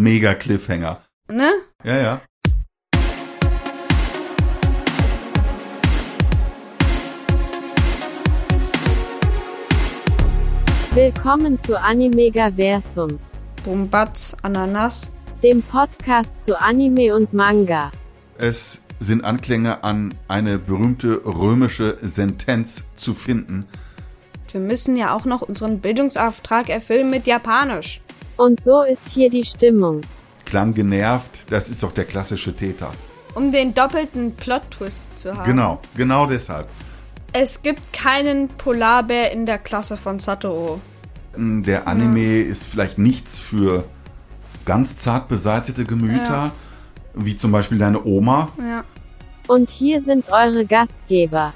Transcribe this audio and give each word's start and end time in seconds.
Mega 0.00 0.32
Cliffhanger. 0.32 1.02
Ne? 1.30 1.50
Ja, 1.84 1.96
ja. 1.98 2.20
Willkommen 10.94 11.58
zu 11.58 11.78
Animegaversum, 11.78 13.18
Bumbatz, 13.62 14.34
Ananas. 14.40 15.12
dem 15.42 15.62
Podcast 15.62 16.42
zu 16.42 16.58
Anime 16.58 17.14
und 17.14 17.34
Manga. 17.34 17.92
Es 18.38 18.80
sind 19.00 19.22
Anklänge 19.22 19.84
an 19.84 20.14
eine 20.28 20.58
berühmte 20.58 21.20
römische 21.26 21.98
Sentenz 22.00 22.88
zu 22.94 23.12
finden. 23.12 23.68
Wir 24.50 24.62
müssen 24.62 24.96
ja 24.96 25.14
auch 25.14 25.26
noch 25.26 25.42
unseren 25.42 25.80
Bildungsauftrag 25.80 26.70
erfüllen 26.70 27.10
mit 27.10 27.26
Japanisch. 27.26 28.00
Und 28.40 28.62
so 28.62 28.80
ist 28.84 29.06
hier 29.10 29.28
die 29.28 29.44
Stimmung. 29.44 30.00
Klang 30.46 30.72
genervt, 30.72 31.40
das 31.50 31.68
ist 31.68 31.82
doch 31.82 31.92
der 31.92 32.06
klassische 32.06 32.56
Täter. 32.56 32.90
Um 33.34 33.52
den 33.52 33.74
doppelten 33.74 34.34
Plot-Twist 34.34 35.14
zu 35.14 35.34
haben. 35.36 35.44
Genau, 35.44 35.78
genau 35.94 36.24
deshalb. 36.24 36.66
Es 37.34 37.60
gibt 37.60 37.92
keinen 37.92 38.48
Polarbär 38.48 39.30
in 39.32 39.44
der 39.44 39.58
Klasse 39.58 39.98
von 39.98 40.18
Satoru. 40.18 40.78
Der 41.36 41.86
Anime 41.86 42.40
ist 42.40 42.64
vielleicht 42.64 42.96
nichts 42.96 43.38
für 43.38 43.84
ganz 44.64 44.96
zart 44.96 45.28
beseitete 45.28 45.84
Gemüter, 45.84 46.24
Ja. 46.30 46.52
wie 47.12 47.36
zum 47.36 47.52
Beispiel 47.52 47.76
deine 47.76 48.02
Oma. 48.06 48.48
Ja. 48.58 48.84
Und 49.48 49.68
hier 49.68 50.00
sind 50.00 50.30
eure 50.32 50.64
Gastgeber. 50.64 51.52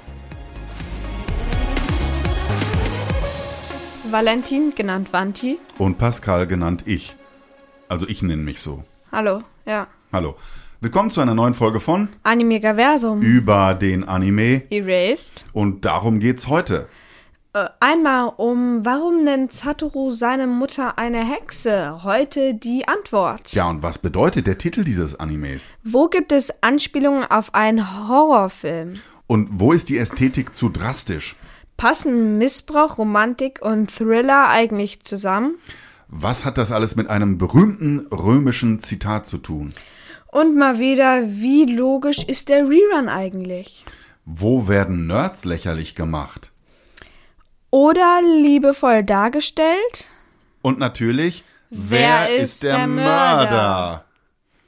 Valentin, 4.11 4.73
genannt 4.75 5.11
Vanti. 5.11 5.57
Und 5.77 5.97
Pascal 5.97 6.45
genannt 6.47 6.83
ich. 6.85 7.15
Also 7.89 8.07
ich 8.07 8.21
nenne 8.21 8.41
mich 8.41 8.59
so. 8.59 8.83
Hallo, 9.11 9.41
ja. 9.65 9.87
Hallo. 10.11 10.35
Willkommen 10.81 11.09
zu 11.09 11.21
einer 11.21 11.33
neuen 11.33 11.53
Folge 11.53 11.79
von 11.79 12.09
Animegaversum. 12.23 13.21
Über 13.21 13.73
den 13.73 14.03
Anime. 14.03 14.63
Erased. 14.69 15.45
Und 15.53 15.85
darum 15.85 16.19
geht's 16.19 16.47
heute. 16.47 16.87
Äh, 17.53 17.69
einmal 17.79 18.33
um, 18.37 18.85
warum 18.85 19.23
nennt 19.23 19.53
Satoru 19.53 20.11
seine 20.11 20.45
Mutter 20.45 20.97
eine 20.97 21.25
Hexe? 21.25 22.03
Heute 22.03 22.53
die 22.53 22.87
Antwort. 22.87 23.53
Ja, 23.53 23.69
und 23.69 23.81
was 23.81 23.97
bedeutet 23.97 24.45
der 24.45 24.57
Titel 24.57 24.83
dieses 24.83 25.19
Animes? 25.19 25.73
Wo 25.83 26.07
gibt 26.09 26.31
es 26.31 26.61
Anspielungen 26.61 27.23
auf 27.23 27.55
einen 27.55 28.07
Horrorfilm? 28.07 28.99
Und 29.27 29.49
wo 29.53 29.71
ist 29.71 29.89
die 29.89 29.97
Ästhetik 29.97 30.53
zu 30.53 30.69
drastisch? 30.69 31.35
Passen 31.77 32.37
Missbrauch, 32.37 32.97
Romantik 32.97 33.61
und 33.61 33.95
Thriller 33.95 34.47
eigentlich 34.49 35.01
zusammen? 35.01 35.55
Was 36.07 36.45
hat 36.45 36.57
das 36.57 36.71
alles 36.71 36.95
mit 36.95 37.09
einem 37.09 37.37
berühmten 37.37 38.07
römischen 38.11 38.79
Zitat 38.79 39.27
zu 39.27 39.37
tun? 39.37 39.73
Und 40.27 40.55
mal 40.55 40.79
wieder, 40.79 41.23
wie 41.27 41.65
logisch 41.65 42.23
ist 42.23 42.49
der 42.49 42.69
Rerun 42.69 43.09
eigentlich? 43.09 43.85
Wo 44.25 44.67
werden 44.67 45.07
Nerds 45.07 45.45
lächerlich 45.45 45.95
gemacht? 45.95 46.51
Oder 47.71 48.21
liebevoll 48.41 49.03
dargestellt? 49.03 50.09
Und 50.61 50.79
natürlich, 50.79 51.43
Wer 51.69 52.29
ist 52.29 52.63
der 52.63 52.87
Mörder? 52.87 54.05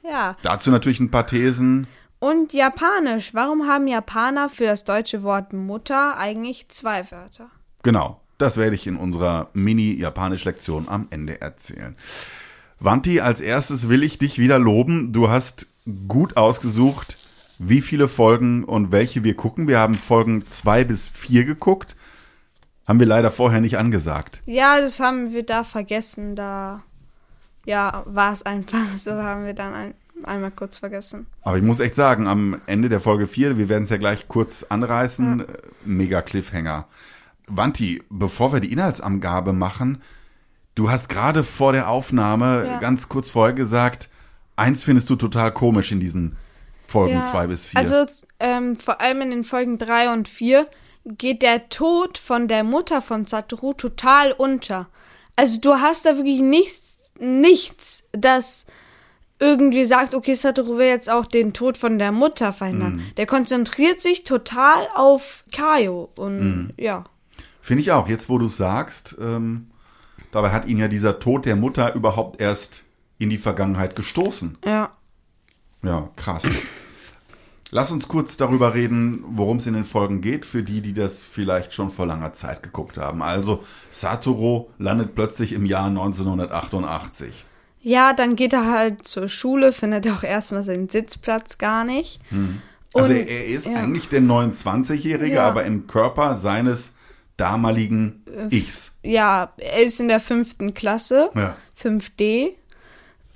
Ja. 0.02 0.36
Dazu 0.42 0.70
natürlich 0.70 1.00
ein 1.00 1.10
paar 1.10 1.26
Thesen. 1.26 1.86
Und 2.20 2.52
Japanisch. 2.52 3.32
Warum 3.34 3.66
haben 3.66 3.86
Japaner 3.86 4.48
für 4.48 4.66
das 4.66 4.84
deutsche 4.84 5.22
Wort 5.22 5.52
Mutter 5.52 6.16
eigentlich 6.16 6.68
zwei 6.68 7.10
Wörter? 7.10 7.48
Genau, 7.82 8.20
das 8.38 8.56
werde 8.56 8.74
ich 8.74 8.86
in 8.86 8.96
unserer 8.96 9.48
Mini-Japanisch-Lektion 9.52 10.88
am 10.88 11.06
Ende 11.10 11.40
erzählen. 11.40 11.96
Wanti, 12.80 13.20
als 13.20 13.40
erstes 13.40 13.88
will 13.88 14.02
ich 14.02 14.18
dich 14.18 14.38
wieder 14.38 14.58
loben. 14.58 15.12
Du 15.12 15.28
hast 15.30 15.66
gut 16.06 16.36
ausgesucht, 16.36 17.16
wie 17.58 17.80
viele 17.80 18.08
Folgen 18.08 18.64
und 18.64 18.92
welche 18.92 19.24
wir 19.24 19.34
gucken. 19.34 19.68
Wir 19.68 19.78
haben 19.78 19.96
Folgen 19.96 20.46
zwei 20.46 20.84
bis 20.84 21.08
vier 21.08 21.44
geguckt. 21.44 21.96
Haben 22.86 23.00
wir 23.00 23.06
leider 23.06 23.30
vorher 23.30 23.60
nicht 23.60 23.78
angesagt. 23.78 24.42
Ja, 24.46 24.80
das 24.80 25.00
haben 25.00 25.32
wir 25.32 25.42
da 25.42 25.64
vergessen. 25.64 26.36
Da, 26.36 26.82
ja, 27.66 28.02
war 28.06 28.32
es 28.32 28.44
einfach 28.44 28.86
so, 28.96 29.12
haben 29.12 29.44
wir 29.44 29.54
dann 29.54 29.74
ein, 29.74 29.94
einmal 30.24 30.50
kurz 30.50 30.78
vergessen. 30.78 31.26
Aber 31.42 31.56
ich 31.56 31.62
muss 31.62 31.80
echt 31.80 31.94
sagen, 31.94 32.26
am 32.26 32.60
Ende 32.66 32.88
der 32.88 33.00
Folge 33.00 33.26
4, 33.26 33.58
wir 33.58 33.68
werden 33.68 33.84
es 33.84 33.90
ja 33.90 33.96
gleich 33.96 34.28
kurz 34.28 34.64
anreißen, 34.68 35.40
äh, 35.40 35.44
mega 35.84 36.22
Cliffhanger. 36.22 36.86
Wanti, 37.46 38.02
bevor 38.10 38.52
wir 38.52 38.60
die 38.60 38.72
Inhaltsangabe 38.72 39.52
machen, 39.52 40.02
du 40.74 40.90
hast 40.90 41.08
gerade 41.08 41.42
vor 41.44 41.72
der 41.72 41.88
Aufnahme 41.88 42.66
Ja. 42.66 42.78
ganz 42.78 43.08
kurz 43.08 43.30
vorher 43.30 43.54
gesagt, 43.54 44.08
eins 44.56 44.84
findest 44.84 45.08
du 45.10 45.16
total 45.16 45.52
komisch 45.52 45.92
in 45.92 46.00
diesen 46.00 46.36
Folgen 46.86 47.14
Ja, 47.16 47.22
2 47.22 47.46
bis 47.48 47.66
4. 47.66 47.80
Also 47.80 48.04
ähm, 48.40 48.76
vor 48.76 49.00
allem 49.00 49.20
in 49.22 49.30
den 49.30 49.44
Folgen 49.44 49.78
3 49.78 50.12
und 50.12 50.28
4 50.28 50.66
geht 51.04 51.42
der 51.42 51.68
Tod 51.70 52.18
von 52.18 52.48
der 52.48 52.64
Mutter 52.64 53.00
von 53.02 53.24
Satoru 53.24 53.72
total 53.72 54.32
unter. 54.32 54.88
Also 55.36 55.60
du 55.60 55.74
hast 55.74 56.04
da 56.06 56.16
wirklich 56.16 56.40
nichts, 56.40 57.12
nichts, 57.18 58.02
das 58.12 58.66
irgendwie 59.40 59.84
sagt, 59.84 60.14
okay, 60.14 60.34
Satoru 60.34 60.78
will 60.78 60.86
jetzt 60.88 61.08
auch 61.08 61.26
den 61.26 61.52
Tod 61.52 61.78
von 61.78 61.98
der 61.98 62.10
Mutter 62.12 62.52
verhindern. 62.52 62.96
Mhm. 62.96 63.14
Der 63.16 63.26
konzentriert 63.26 64.00
sich 64.02 64.24
total 64.24 64.86
auf 64.94 65.44
Kaio 65.52 66.10
und 66.16 66.38
Mhm. 66.40 66.70
ja. 66.76 67.04
Finde 67.60 67.82
ich 67.82 67.92
auch, 67.92 68.08
jetzt 68.08 68.28
wo 68.28 68.38
du 68.38 68.48
sagst, 68.48 69.16
ähm, 69.20 69.68
dabei 70.32 70.50
hat 70.50 70.66
ihn 70.66 70.78
ja 70.78 70.88
dieser 70.88 71.18
Tod 71.20 71.44
der 71.44 71.54
Mutter 71.56 71.94
überhaupt 71.94 72.40
erst 72.40 72.84
in 73.18 73.30
die 73.30 73.36
Vergangenheit 73.36 73.94
gestoßen. 73.94 74.58
Ja. 74.64 74.90
Ja, 75.82 76.08
krass. 76.16 76.42
Lass 77.70 77.92
uns 77.92 78.08
kurz 78.08 78.38
darüber 78.38 78.72
reden, 78.74 79.22
worum 79.28 79.58
es 79.58 79.66
in 79.66 79.74
den 79.74 79.84
Folgen 79.84 80.22
geht, 80.22 80.46
für 80.46 80.62
die, 80.62 80.80
die 80.80 80.94
das 80.94 81.20
vielleicht 81.22 81.74
schon 81.74 81.90
vor 81.90 82.06
langer 82.06 82.32
Zeit 82.32 82.62
geguckt 82.62 82.96
haben. 82.96 83.22
Also, 83.22 83.62
Satoru 83.90 84.70
landet 84.78 85.14
plötzlich 85.14 85.52
im 85.52 85.66
Jahr 85.66 85.86
1988. 85.88 87.44
Ja, 87.80 88.12
dann 88.12 88.36
geht 88.36 88.52
er 88.52 88.66
halt 88.70 89.06
zur 89.06 89.28
Schule, 89.28 89.72
findet 89.72 90.08
auch 90.08 90.22
erstmal 90.24 90.62
seinen 90.62 90.88
Sitzplatz 90.88 91.58
gar 91.58 91.84
nicht. 91.84 92.20
Also, 92.94 93.12
Und- 93.12 93.18
er, 93.18 93.46
ist 93.46 93.66
ja. 93.66 93.74
eigentlich 93.74 94.08
der 94.08 94.20
29-Jährige, 94.22 95.36
Ja. 95.36 95.46
aber 95.46 95.64
im 95.64 95.86
Körper 95.86 96.36
seines 96.36 96.94
damaligen 97.36 98.24
Ichs. 98.50 98.96
Ja, 99.02 99.52
er 99.58 99.82
ist 99.84 100.00
in 100.00 100.08
der 100.08 100.20
fünften 100.20 100.74
Klasse. 100.74 101.30
Ja. 101.34 101.56
5D. 101.80 102.54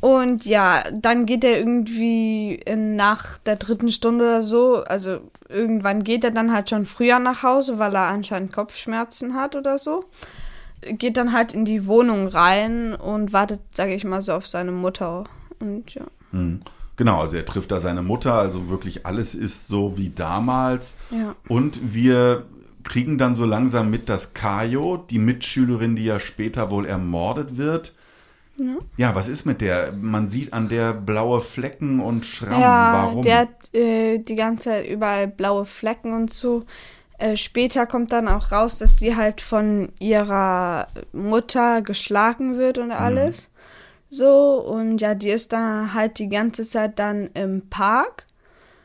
Und 0.00 0.44
ja, 0.44 0.82
dann 0.90 1.26
geht 1.26 1.44
er 1.44 1.56
irgendwie 1.58 2.60
nach 2.76 3.38
der 3.38 3.54
dritten 3.54 3.88
Stunde 3.90 4.24
oder 4.24 4.42
so, 4.42 4.82
also 4.82 5.20
irgendwann 5.48 6.02
geht 6.02 6.24
er 6.24 6.32
dann 6.32 6.52
halt 6.52 6.70
schon 6.70 6.86
früher 6.86 7.20
nach 7.20 7.44
Hause, 7.44 7.78
weil 7.78 7.94
er 7.94 8.08
anscheinend 8.08 8.52
Kopfschmerzen 8.52 9.36
hat 9.36 9.54
oder 9.54 9.78
so. 9.78 10.04
Geht 10.82 11.16
dann 11.16 11.32
halt 11.32 11.54
in 11.54 11.64
die 11.64 11.86
Wohnung 11.86 12.26
rein 12.26 12.94
und 12.94 13.32
wartet, 13.32 13.60
sage 13.72 13.94
ich 13.94 14.04
mal, 14.04 14.20
so 14.20 14.32
auf 14.32 14.46
seine 14.46 14.72
Mutter. 14.72 15.24
Und 15.60 15.94
ja. 15.94 16.02
Hm. 16.32 16.60
Genau, 16.96 17.20
also 17.20 17.36
er 17.36 17.46
trifft 17.46 17.70
da 17.70 17.80
seine 17.80 18.02
Mutter, 18.02 18.34
also 18.34 18.68
wirklich 18.68 19.06
alles 19.06 19.34
ist 19.34 19.66
so 19.66 19.96
wie 19.96 20.10
damals. 20.10 20.96
Ja. 21.10 21.34
Und 21.48 21.94
wir 21.94 22.44
kriegen 22.84 23.16
dann 23.16 23.34
so 23.34 23.46
langsam 23.46 23.90
mit, 23.90 24.08
dass 24.08 24.34
Kayo, 24.34 25.04
die 25.08 25.18
Mitschülerin, 25.18 25.96
die 25.96 26.04
ja 26.04 26.20
später 26.20 26.70
wohl 26.70 26.84
ermordet 26.84 27.56
wird, 27.56 27.92
ja, 28.96 29.14
was 29.14 29.28
ist 29.28 29.46
mit 29.46 29.60
der? 29.60 29.92
Man 29.92 30.28
sieht 30.28 30.52
an 30.52 30.68
der 30.68 30.92
blaue 30.92 31.40
Flecken 31.40 32.00
und 32.00 32.26
Schrammen. 32.26 32.60
Ja, 32.60 33.08
Warum? 33.08 33.22
der 33.22 33.38
hat 33.38 33.74
äh, 33.74 34.18
die 34.18 34.34
ganze 34.34 34.64
Zeit 34.64 34.88
überall 34.88 35.26
blaue 35.26 35.64
Flecken 35.64 36.12
und 36.12 36.32
so. 36.32 36.64
Äh, 37.22 37.36
später 37.36 37.86
kommt 37.86 38.10
dann 38.10 38.26
auch 38.26 38.50
raus, 38.50 38.78
dass 38.78 38.98
sie 38.98 39.14
halt 39.14 39.40
von 39.40 39.92
ihrer 40.00 40.88
Mutter 41.12 41.80
geschlagen 41.80 42.58
wird 42.58 42.78
und 42.78 42.90
alles. 42.90 43.50
So, 44.10 44.58
und 44.60 44.98
ja, 45.00 45.14
die 45.14 45.30
ist 45.30 45.52
dann 45.52 45.94
halt 45.94 46.18
die 46.18 46.28
ganze 46.28 46.64
Zeit 46.64 46.98
dann 46.98 47.28
im 47.34 47.68
Park. 47.70 48.26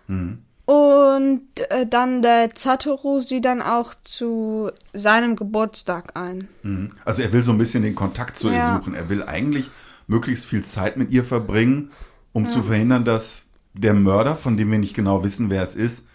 Und 0.07 1.41
äh, 1.69 1.87
dann 1.87 2.21
der 2.21 2.49
Satoru 2.55 3.19
sie 3.19 3.41
dann 3.41 3.61
auch 3.63 3.95
zu 4.03 4.69
seinem 4.93 5.35
Geburtstag 5.35 6.15
ein. 6.15 6.47
Mhm. 6.61 6.91
Also 7.05 7.23
er 7.23 7.33
will 7.33 7.43
so 7.43 7.51
ein 7.51 7.57
bisschen 7.57 7.81
den 7.81 7.95
Kontakt 7.95 8.37
zu 8.37 8.49
ihr 8.49 8.57
Ja. 8.57 8.75
suchen. 8.77 8.93
Er 8.93 9.09
will 9.09 9.23
eigentlich 9.23 9.69
möglichst 10.05 10.45
viel 10.45 10.63
Zeit 10.63 10.95
mit 10.95 11.09
ihr 11.09 11.23
verbringen, 11.23 11.91
um 12.33 12.47
zu 12.47 12.61
verhindern, 12.61 13.03
dass 13.03 13.47
der 13.73 13.95
Mörder, 13.95 14.35
von 14.35 14.57
dem 14.57 14.71
wir 14.71 14.77
nicht 14.77 14.93
genau 14.95 15.23
wissen, 15.23 15.49
wer 15.49 15.63
es 15.63 15.75
ist, 15.75 16.07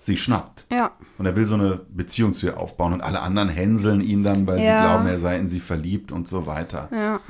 sie 0.00 0.16
schnappt. 0.16 0.64
Ja. 0.70 0.92
Und 1.18 1.26
er 1.26 1.36
will 1.36 1.44
so 1.46 1.54
eine 1.54 1.80
Beziehung 1.90 2.32
zu 2.32 2.46
ihr 2.46 2.58
aufbauen 2.58 2.92
und 2.94 3.00
alle 3.02 3.20
anderen 3.20 3.48
hänseln 3.50 4.00
ihn 4.00 4.22
dann, 4.24 4.46
weil 4.46 4.58
sie 4.58 4.64
Ja. 4.64 4.82
glauben, 4.82 5.06
er 5.06 5.18
sei 5.18 5.36
in 5.38 5.48
sie 5.48 5.60
verliebt 5.60 6.10
und 6.12 6.26
so 6.28 6.46
weiter. 6.46 6.88
Ja. 6.92 7.20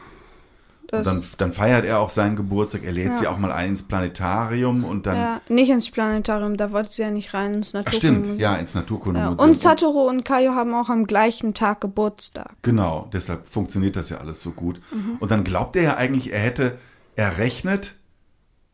Dann, 0.92 1.22
dann 1.38 1.52
feiert 1.52 1.84
er 1.84 2.00
auch 2.00 2.10
seinen 2.10 2.34
Geburtstag, 2.34 2.82
er 2.82 2.90
lädt 2.90 3.10
Ja. 3.10 3.14
sie 3.14 3.26
auch 3.28 3.38
mal 3.38 3.52
ein 3.52 3.70
ins 3.70 3.82
Planetarium 3.86 4.82
und 4.84 5.06
dann. 5.06 5.16
ja, 5.16 5.40
nicht 5.48 5.70
ins 5.70 5.88
Planetarium, 5.88 6.56
da 6.56 6.72
wollte 6.72 6.90
sie 6.90 7.02
ja 7.02 7.12
nicht 7.12 7.32
rein, 7.32 7.54
ins 7.54 7.68
Ach, 7.76 7.84
Naturkundemuseum. 7.84 8.24
stimmt, 8.24 8.40
ja, 8.40 8.56
ins 8.56 8.74
Ja, 8.74 8.80
Naturkundemuseum. 8.80 9.48
und 9.50 9.56
Satoru 9.56 10.08
und 10.08 10.24
Kaio 10.24 10.54
haben 10.56 10.74
auch 10.74 10.88
am 10.88 11.06
gleichen 11.06 11.54
Tag 11.54 11.80
Geburtstag. 11.80 12.54
Genau, 12.62 13.08
deshalb 13.12 13.46
funktioniert 13.46 13.94
das 13.94 14.10
ja 14.10 14.16
alles 14.18 14.42
so 14.42 14.50
gut. 14.50 14.80
Mhm. 14.92 15.18
Und 15.20 15.30
dann 15.30 15.44
glaubt 15.44 15.76
er 15.76 15.82
ja 15.82 15.96
eigentlich, 15.96 16.32
er 16.32 16.40
hätte 16.40 16.76
er 17.14 17.38
rechnet, 17.38 17.92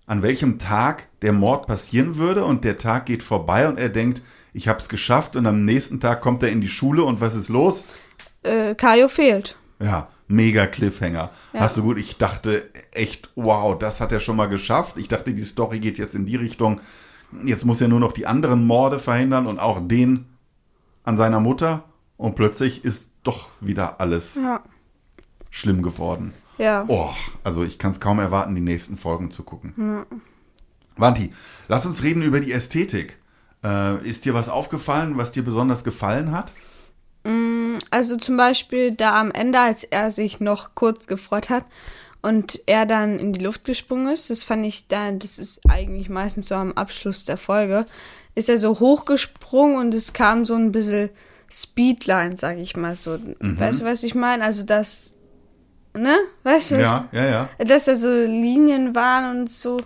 an 0.07 0.23
welchem 0.23 0.59
Tag 0.59 1.09
der 1.23 1.33
Mord 1.33 1.67
passieren 1.67 2.17
würde 2.17 2.45
und 2.45 2.65
der 2.65 2.79
Tag 2.79 3.07
geht 3.07 3.23
vorbei 3.23 3.69
und 3.69 3.79
er 3.79 3.89
denkt, 3.89 4.23
ich 4.53 4.69
habe 4.69 4.79
es 4.79 4.89
geschafft 4.89 5.37
und 5.37 5.47
am 5.47 5.65
nächsten 5.65 6.01
Tag 6.01 6.21
kommt 6.23 6.43
er 6.43 6.51
in 6.51 6.61
die 6.61 6.69
Schule 6.69 7.05
und 7.05 7.21
was 7.21 7.35
ist 7.35 7.49
los? 7.49 7.85
Äh, 8.43 8.75
Kaio 8.75 9.09
fehlt. 9.09 9.57
Ja, 9.81 10.09
mega 10.29 10.67
Cliffhanger. 10.67 11.31
Ja. 11.53 11.61
Hast 11.61 11.77
du 11.77 11.83
gut, 11.83 11.99
ich 11.99 12.17
dachte 12.17 12.71
echt, 12.93 13.31
wow, 13.35 13.79
das 13.79 14.01
hat 14.01 14.13
er 14.13 14.21
schon 14.21 14.37
mal 14.37 14.47
geschafft. 14.47 14.97
Ich 14.97 15.09
dachte, 15.09 15.35
die 15.35 15.45
Story 15.45 15.81
geht 15.81 15.99
jetzt 15.99 16.15
in 16.15 16.25
die 16.25 16.37
Richtung. 16.37 16.81
Jetzt 17.45 17.65
muss 17.65 17.81
er 17.81 17.89
nur 17.89 18.01
noch 18.01 18.13
die 18.13 18.27
anderen 18.27 18.65
Morde 18.67 18.99
verhindern 18.99 19.47
und 19.47 19.59
auch 19.59 19.81
den 19.87 20.27
an 21.05 21.17
seiner 21.19 21.41
Mutter. 21.41 21.85
Und 22.17 22.35
plötzlich 22.37 22.85
ist 22.85 23.11
doch 23.25 23.49
wieder 23.61 24.01
alles 24.01 24.37
Ja. 24.37 24.63
schlimm 25.51 25.83
geworden. 25.83 26.33
Ja. 26.59 26.85
Oh, 26.89 27.11
also 27.45 27.63
ich 27.65 27.79
kann 27.79 27.91
es 27.91 28.01
kaum 28.01 28.19
erwarten, 28.19 28.55
die 28.55 28.61
nächsten 28.61 28.97
Folgen 28.97 29.31
zu 29.31 29.43
gucken. 29.43 30.07
Wanti, 30.97 31.33
lass 31.69 31.87
uns 31.87 32.03
reden 32.03 32.23
über 32.23 32.41
die 32.41 32.53
Ästhetik. 32.53 33.19
Äh, 33.65 34.07
ist 34.07 34.25
dir 34.25 34.35
was 34.35 34.49
aufgefallen, 34.49 35.17
was 35.17 35.33
dir 35.33 35.45
besonders 35.45 35.85
gefallen 35.85 36.33
hat? 36.33 36.53
Also 37.91 38.17
zum 38.17 38.37
Beispiel 38.37 38.93
da 38.93 39.19
am 39.19 39.31
Ende, 39.31 39.59
als 39.59 39.85
er 39.85 40.11
sich 40.11 40.39
noch 40.39 40.75
kurz 40.75 41.07
gefreut 41.07 41.51
hat 41.51 41.65
und 42.23 42.61
er 42.67 42.87
dann 42.87 43.19
in 43.19 43.33
die 43.33 43.45
Luft 43.45 43.65
gesprungen 43.65 44.13
ist, 44.13 44.31
das 44.31 44.43
fand 44.43 44.65
ich 44.65 44.87
dann, 44.87 45.19
das 45.19 45.39
ist 45.39 45.61
eigentlich 45.69 46.09
meistens 46.09 46.49
so 46.49 46.55
am 46.55 46.73
Abschluss 46.73 47.25
der 47.25 47.37
Folge, 47.37 47.87
ist 48.35 48.49
er 48.49 48.59
so 48.59 48.79
hochgesprungen 48.79 49.77
und 49.79 49.95
es 49.95 50.13
kam 50.13 50.45
so 50.45 50.55
ein 50.55 50.73
bisschen 50.73 51.11
Speedline, 51.51 52.37
sag 52.37 52.59
ich 52.59 52.77
mal 52.77 52.95
so. 52.95 53.19
Mhm. 53.19 53.59
Weißt 53.59 53.81
du, 53.81 53.85
was 53.85 54.03
ich 54.03 54.15
meine? 54.15 54.45
Also 54.45 54.65
das, 54.65 55.16
ne? 55.97 56.17
Weißt 56.45 56.73
du, 56.73 56.81
Ja, 56.81 57.09
ja, 57.13 57.25
ja. 57.25 57.49
dass 57.59 57.85
da 57.87 57.95
so 57.95 58.09
Linien 58.09 58.95
waren 58.95 59.37
und 59.41 59.51
so 59.51 59.79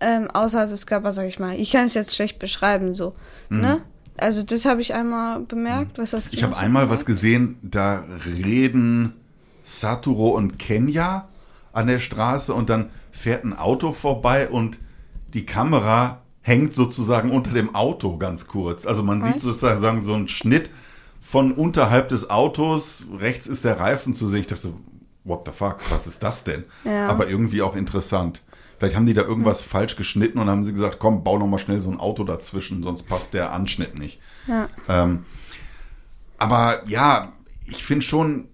ähm, 0.00 0.30
außerhalb 0.30 0.70
des 0.70 0.86
Körpers, 0.86 1.16
sag 1.16 1.26
ich 1.26 1.38
mal. 1.38 1.58
Ich 1.58 1.72
kann 1.72 1.86
es 1.86 1.94
jetzt 1.94 2.14
schlecht 2.14 2.38
beschreiben, 2.38 2.94
so, 2.94 3.14
ne? 3.48 3.82
Also 4.16 4.42
das 4.42 4.64
habe 4.64 4.80
ich 4.80 4.94
einmal 4.94 5.40
bemerkt. 5.40 5.96
Was 5.98 6.12
hast 6.12 6.32
du 6.32 6.36
Mhm. 6.36 6.38
Ich 6.38 6.42
habe 6.44 6.56
einmal 6.56 6.84
bemerkt? 6.84 7.00
was 7.00 7.06
gesehen, 7.06 7.58
da 7.62 8.04
reden 8.26 9.14
Saturo 9.62 10.30
und 10.30 10.58
Kenya 10.58 11.28
an 11.72 11.86
der 11.86 11.98
Straße 12.00 12.52
und 12.54 12.68
dann 12.70 12.90
fährt 13.12 13.44
ein 13.44 13.56
Auto 13.56 13.92
vorbei 13.92 14.48
und 14.48 14.78
die 15.34 15.44
Kamera 15.46 16.22
hängt 16.40 16.74
sozusagen 16.74 17.30
unter 17.30 17.52
dem 17.52 17.74
Auto 17.74 18.16
ganz 18.16 18.46
kurz. 18.48 18.86
Also 18.86 19.02
man 19.02 19.22
sieht 19.22 19.36
Was? 19.36 19.42
sozusagen 19.42 20.02
so 20.02 20.14
einen 20.14 20.28
Schnitt 20.28 20.70
von 21.20 21.52
unterhalb 21.52 22.08
des 22.08 22.30
Autos. 22.30 23.06
Rechts 23.18 23.46
ist 23.46 23.64
der 23.64 23.78
Reifen 23.78 24.14
zu 24.14 24.26
sehen. 24.26 24.40
Ich 24.40 24.46
dachte 24.46 24.62
so, 24.62 24.74
what 25.24 25.42
the 25.46 25.52
fuck, 25.52 25.78
was 25.90 26.06
ist 26.06 26.22
das 26.22 26.44
denn? 26.44 26.64
Ja. 26.84 27.08
Aber 27.08 27.28
irgendwie 27.28 27.62
auch 27.62 27.76
interessant. 27.76 28.42
Vielleicht 28.78 28.94
haben 28.96 29.06
die 29.06 29.14
da 29.14 29.22
irgendwas 29.22 29.62
falsch 29.62 29.96
geschnitten 29.96 30.38
und 30.38 30.48
haben 30.48 30.64
sie 30.64 30.72
gesagt, 30.72 30.98
komm, 31.00 31.24
bau 31.24 31.36
noch 31.38 31.46
mal 31.48 31.58
schnell 31.58 31.82
so 31.82 31.90
ein 31.90 31.98
Auto 31.98 32.22
dazwischen, 32.24 32.82
sonst 32.82 33.02
passt 33.08 33.34
der 33.34 33.52
Anschnitt 33.52 33.98
nicht. 33.98 34.20
Ja. 34.46 34.68
Ähm, 34.88 35.24
aber 36.38 36.82
ja, 36.88 37.32
ich 37.66 37.84
finde 37.84 38.04
schon, 38.04 38.48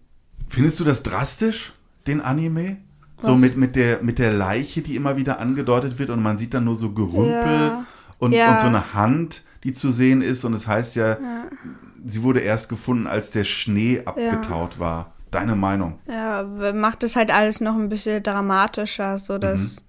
findest 0.49 0.81
du 0.81 0.85
das 0.85 1.03
drastisch, 1.03 1.73
den 2.07 2.21
Anime? 2.21 2.79
So 3.21 3.33
Was? 3.33 3.41
mit, 3.41 3.57
mit, 3.57 3.77
der, 3.77 4.03
mit 4.03 4.19
der 4.19 4.33
Leiche, 4.33 4.83
die 4.83 4.97
immer 4.97 5.17
wieder 5.17 5.39
angedeutet 5.41 5.99
wird 5.99 6.11
und 6.11 6.23
man 6.23 6.37
sieht 6.39 6.55
dann 6.55 6.65
nur 6.65 6.77
so 6.77 6.91
Gerümpel 6.93 7.31
Ja. 7.69 7.87
und, 8.19 8.33
Ja. 8.33 8.55
und 8.55 8.61
so 8.61 8.67
eine 8.67 8.95
Hand, 8.95 9.43
die 9.63 9.73
zu 9.73 9.91
sehen 9.91 10.21
ist 10.23 10.45
und 10.45 10.55
es 10.55 10.67
heißt 10.67 10.97
ja, 10.97 11.17
sie 12.07 12.23
wurde 12.23 12.41
erst 12.41 12.69
gefunden, 12.69 13.07
als 13.07 13.31
der 13.31 13.45
Schnee 13.45 14.03
abgetaut 14.05 14.79
war. 14.79 15.13
Deine 15.35 15.57
Meinung? 15.57 15.99
Ja, 16.07 16.45
macht 16.73 17.03
es 17.03 17.17
halt 17.17 17.31
alles 17.33 17.61
noch 17.61 17.75
ein 17.75 17.89
bisschen 17.89 18.23
dramatischer, 18.23 19.19
so 19.19 19.39
dass, 19.39 19.83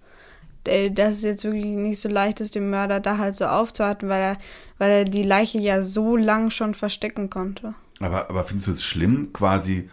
äh, 0.66 0.90
dass 0.90 1.18
es 1.18 1.24
jetzt 1.24 1.44
wirklich 1.44 1.66
nicht 1.66 2.00
so 2.00 2.10
leicht 2.10 2.40
ist, 2.40 2.56
den 2.56 2.70
Mörder 2.70 3.00
da 3.00 3.18
halt 3.18 3.36
so 3.36 3.46
aufzuhalten, 3.46 4.10
weil 4.10 4.22
er, 4.22 4.38
weil 4.78 4.92
er 4.92 5.06
die 5.06 5.24
Leiche 5.24 5.60
ja 5.60 5.84
so 5.84 6.18
lang 6.18 6.50
schon 6.50 6.74
verstecken 6.74 7.30
konnte. 7.30 7.76
Aber, 8.00 8.30
aber 8.30 8.44
findest 8.44 8.68
du 8.68 8.72
es 8.72 8.84
schlimm, 8.84 9.32
quasi 9.34 9.90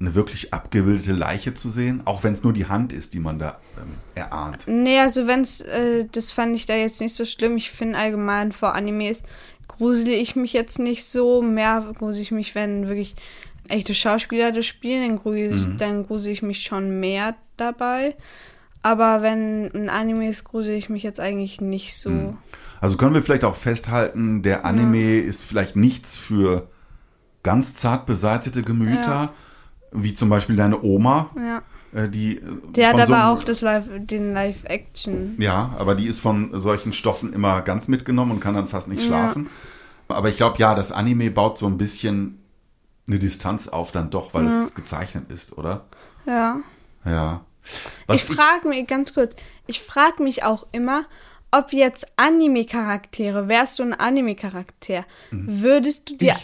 eine 0.00 0.14
wirklich 0.14 0.52
abgebildete 0.52 1.12
Leiche 1.12 1.54
zu 1.54 1.70
sehen? 1.70 2.02
Auch 2.04 2.24
wenn 2.24 2.32
es 2.32 2.42
nur 2.42 2.52
die 2.52 2.66
Hand 2.66 2.92
ist, 2.92 3.14
die 3.14 3.20
man 3.20 3.38
da 3.38 3.58
ähm, 3.80 3.94
erahnt. 4.14 4.64
Nee, 4.66 4.98
also 4.98 5.26
wenn's, 5.26 5.60
äh, 5.60 6.06
das 6.10 6.32
fand 6.32 6.54
ich 6.56 6.66
da 6.66 6.74
jetzt 6.74 7.00
nicht 7.00 7.14
so 7.14 7.24
schlimm. 7.24 7.56
Ich 7.56 7.70
finde 7.70 7.98
allgemein 7.98 8.52
vor 8.52 8.74
Animes 8.74 9.22
grusel 9.68 10.10
ich 10.10 10.36
mich 10.36 10.52
jetzt 10.52 10.78
nicht 10.78 11.04
so. 11.04 11.42
Mehr 11.42 11.92
grusel 11.96 12.22
ich 12.22 12.30
mich, 12.30 12.54
wenn 12.54 12.88
wirklich 12.88 13.14
echte 13.68 13.94
Schauspieler 13.94 14.52
das 14.52 14.66
spielen, 14.66 15.08
dann 15.08 15.18
grusel, 15.18 15.50
ich, 15.52 15.76
dann 15.76 16.06
grusel 16.06 16.32
ich 16.32 16.42
mich 16.42 16.62
schon 16.62 17.00
mehr 17.00 17.34
dabei. 17.56 18.16
Aber 18.82 19.22
wenn 19.22 19.70
ein 19.74 19.88
Anime 19.88 20.28
ist, 20.28 20.44
grusel 20.44 20.74
ich 20.74 20.90
mich 20.90 21.02
jetzt 21.02 21.18
eigentlich 21.20 21.60
nicht 21.60 21.96
so. 21.96 22.36
Also 22.80 22.98
können 22.98 23.14
wir 23.14 23.22
vielleicht 23.22 23.44
auch 23.44 23.54
festhalten, 23.54 24.42
der 24.42 24.66
Anime 24.66 25.18
ist 25.20 25.42
vielleicht 25.42 25.74
nichts 25.76 26.16
für 26.16 26.68
ganz 27.42 27.74
zart 27.74 28.04
beseitete 28.06 28.62
Gemüter, 28.62 29.02
Ja. 29.02 29.32
wie 29.92 30.12
zum 30.14 30.28
Beispiel 30.28 30.56
deine 30.56 30.82
Oma, 30.82 31.30
Ja. 31.36 31.62
äh, 31.98 32.08
die. 32.10 32.36
äh, 32.36 32.42
Der 32.76 32.88
hat 32.88 32.96
so 32.96 33.02
aber 33.14 33.24
einem- 33.24 33.38
auch 33.38 33.42
das 33.44 33.62
Live, 33.62 33.84
den 33.96 34.34
Live-Action. 34.34 35.36
Ja, 35.38 35.74
aber 35.78 35.94
die 35.94 36.06
ist 36.06 36.20
von 36.20 36.50
solchen 36.58 36.92
Stoffen 36.92 37.32
immer 37.32 37.62
ganz 37.62 37.88
mitgenommen 37.88 38.32
und 38.32 38.40
kann 38.40 38.54
dann 38.54 38.68
fast 38.68 38.88
nicht 38.88 39.00
Ja. 39.02 39.06
schlafen. 39.08 39.48
Aber 40.08 40.28
ich 40.28 40.36
glaube, 40.36 40.58
ja, 40.58 40.74
das 40.74 40.92
Anime 40.92 41.30
baut 41.30 41.56
so 41.58 41.66
ein 41.66 41.78
bisschen 41.78 42.38
eine 43.06 43.18
Distanz 43.18 43.68
auf 43.68 43.92
dann 43.92 44.10
doch, 44.10 44.34
weil 44.34 44.46
es 44.46 44.74
gezeichnet 44.74 45.30
ist, 45.30 45.56
oder? 45.56 45.84
Ja. 46.26 46.60
Ja. 47.04 47.44
Was 48.06 48.16
ich 48.16 48.24
frage 48.24 48.68
mich, 48.68 48.86
ganz 48.86 49.14
kurz, 49.14 49.36
ich 49.66 49.80
frage 49.80 50.22
mich 50.22 50.42
auch 50.44 50.66
immer, 50.72 51.06
ob 51.50 51.72
jetzt 51.72 52.06
Anime-Charaktere, 52.16 53.48
wärst 53.48 53.78
du 53.78 53.84
ein 53.84 53.94
Anime-Charakter, 53.94 55.04
würdest 55.30 56.10
du 56.10 56.16
dir, 56.16 56.36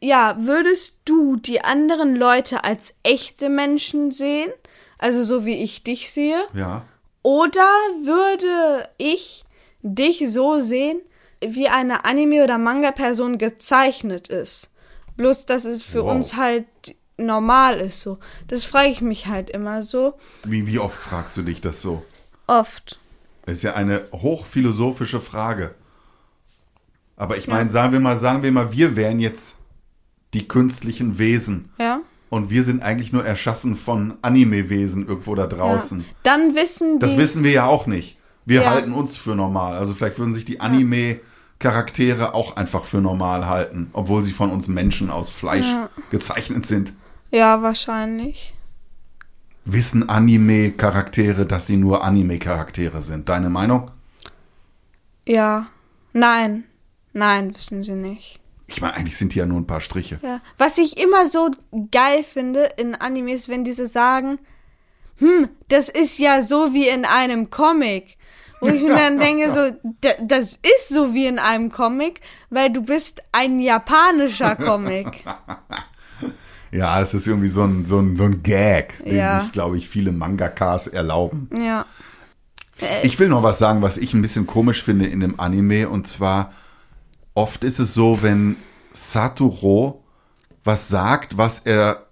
ja, 0.00 0.36
würdest 0.38 1.00
du 1.04 1.36
die 1.36 1.62
anderen 1.64 2.14
Leute 2.14 2.62
als 2.62 2.94
echte 3.02 3.48
Menschen 3.48 4.12
sehen? 4.12 4.52
Also 4.98 5.24
so 5.24 5.44
wie 5.44 5.56
ich 5.56 5.82
dich 5.82 6.10
sehe? 6.10 6.44
ja. 6.54 6.84
Oder 7.24 7.68
würde 8.02 8.88
ich 8.98 9.44
dich 9.82 10.24
so 10.28 10.58
sehen, 10.58 11.00
wie 11.40 11.68
eine 11.68 12.04
Anime- 12.04 12.42
oder 12.42 12.58
Manga-Person 12.58 13.38
gezeichnet 13.38 14.26
ist? 14.26 14.71
Bloß, 15.16 15.46
dass 15.46 15.64
es 15.64 15.82
für 15.82 16.04
Wow. 16.04 16.12
uns 16.14 16.36
halt 16.36 16.66
normal 17.16 17.78
ist 17.80 18.00
so. 18.00 18.18
Das 18.48 18.64
frage 18.64 18.88
ich 18.88 19.00
mich 19.00 19.26
halt 19.26 19.50
immer 19.50 19.82
so. 19.82 20.14
Wie, 20.44 20.66
wie 20.66 20.78
oft 20.78 21.00
fragst 21.00 21.36
du 21.36 21.42
dich 21.42 21.60
das 21.60 21.80
so? 21.82 22.02
Oft. 22.46 22.98
Das 23.44 23.56
ist 23.58 23.62
ja 23.62 23.74
eine 23.74 24.02
hochphilosophische 24.12 25.20
Frage. 25.20 25.74
Aber 27.16 27.36
ich 27.36 27.46
meine, 27.46 27.70
sagen 27.70 27.92
wir 27.92 28.00
mal, 28.00 28.18
sagen 28.18 28.42
wir 28.42 28.50
mal, 28.52 28.72
wir 28.72 28.96
wären 28.96 29.20
jetzt 29.20 29.58
die 30.34 30.48
künstlichen 30.48 31.18
Wesen. 31.18 31.70
Ja. 31.78 32.00
Und 32.30 32.48
wir 32.50 32.64
sind 32.64 32.82
eigentlich 32.82 33.12
nur 33.12 33.24
erschaffen 33.24 33.76
von 33.76 34.14
Anime-Wesen 34.22 35.06
irgendwo 35.06 35.34
da 35.34 35.46
draußen. 35.46 36.00
Ja. 36.00 36.06
Dann 36.22 36.54
wissen 36.54 36.94
die. 36.94 37.06
Das 37.06 37.18
wissen 37.18 37.44
wir 37.44 37.50
ja 37.52 37.66
auch 37.66 37.86
nicht. 37.86 38.16
Wir 38.46 38.62
Ja. 38.62 38.70
halten 38.70 38.92
uns 38.92 39.16
für 39.18 39.36
normal. 39.36 39.76
Also 39.76 39.92
vielleicht 39.94 40.18
würden 40.18 40.32
sich 40.34 40.46
die 40.46 40.58
Anime-Charaktere 41.66 42.34
auch 42.34 42.56
einfach 42.56 42.84
für 42.84 43.00
normal 43.00 43.46
halten, 43.46 43.90
obwohl 43.92 44.24
sie 44.24 44.32
von 44.32 44.50
uns 44.50 44.68
Menschen 44.68 45.10
aus 45.10 45.30
Fleisch 45.30 45.70
Ja. 45.70 45.88
gezeichnet 46.10 46.66
sind. 46.66 46.92
Ja, 47.30 47.62
wahrscheinlich. 47.62 48.54
Wissen 49.64 50.08
Anime-Charaktere, 50.08 51.46
dass 51.46 51.66
sie 51.68 51.76
nur 51.76 52.02
Anime-Charaktere 52.04 53.00
sind? 53.02 53.28
Deine 53.28 53.48
Meinung? 53.48 53.90
Ja. 55.26 55.66
Nein. 56.12 56.64
Nein, 57.12 57.54
wissen 57.54 57.82
sie 57.82 57.92
nicht. 57.92 58.40
Ich 58.66 58.80
meine, 58.80 58.94
eigentlich 58.94 59.16
sind 59.18 59.34
die 59.34 59.38
ja 59.38 59.46
nur 59.46 59.60
ein 59.60 59.66
paar 59.66 59.80
Striche. 59.80 60.18
Ja. 60.22 60.40
Was 60.58 60.78
ich 60.78 60.98
immer 60.98 61.26
so 61.26 61.50
geil 61.90 62.24
finde 62.24 62.70
in 62.76 62.94
Animes, 62.94 63.48
wenn 63.48 63.64
die 63.64 63.72
so 63.72 63.84
sagen, 63.86 64.38
hm, 65.18 65.48
das 65.68 65.88
ist 65.88 66.18
ja 66.18 66.42
so 66.42 66.72
wie 66.74 66.88
in 66.88 67.04
einem 67.04 67.50
Comic. 67.50 68.16
Wo 68.62 68.68
ich 68.68 68.82
mir 68.82 68.94
dann 68.94 69.18
denke, 69.18 69.50
so, 69.50 69.60
"Da- 70.00 70.10
das 70.22 70.54
ist 70.54 70.88
so 70.88 71.12
wie 71.14 71.26
in 71.26 71.38
einem 71.38 71.70
Comic, 71.72 72.20
weil 72.48 72.70
du 72.72 72.80
bist 72.82 73.22
ein 73.32 73.58
japanischer 73.60 74.54
Comic. 74.68 75.24
Ja, 76.70 77.00
das 77.00 77.12
ist 77.12 77.26
irgendwie 77.26 77.48
so 77.48 77.64
ein, 77.64 77.84
so 77.84 77.98
ein, 77.98 78.16
so 78.16 78.24
ein 78.24 78.42
Gag, 78.42 79.04
den 79.04 79.16
Ja. 79.16 79.40
sich, 79.42 79.52
glaube 79.52 79.76
ich, 79.76 79.88
viele 79.88 80.12
Mangakas 80.12 80.86
erlauben. 80.86 81.50
Ja. 81.58 81.84
Ich 83.02 83.18
will 83.18 83.28
noch 83.28 83.42
was 83.42 83.58
sagen, 83.58 83.82
was 83.82 83.98
ich 83.98 84.14
ein 84.14 84.22
bisschen 84.22 84.46
komisch 84.46 84.82
finde 84.82 85.06
in 85.06 85.20
dem 85.20 85.38
Anime. 85.38 85.88
Und 85.88 86.06
zwar, 86.06 86.52
oft 87.34 87.62
ist 87.64 87.78
es 87.78 87.92
so, 87.94 88.22
wenn 88.22 88.56
Satoru 88.92 90.02
was 90.64 90.88
sagt, 90.88 91.36
was 91.36 91.60
er 91.60 92.06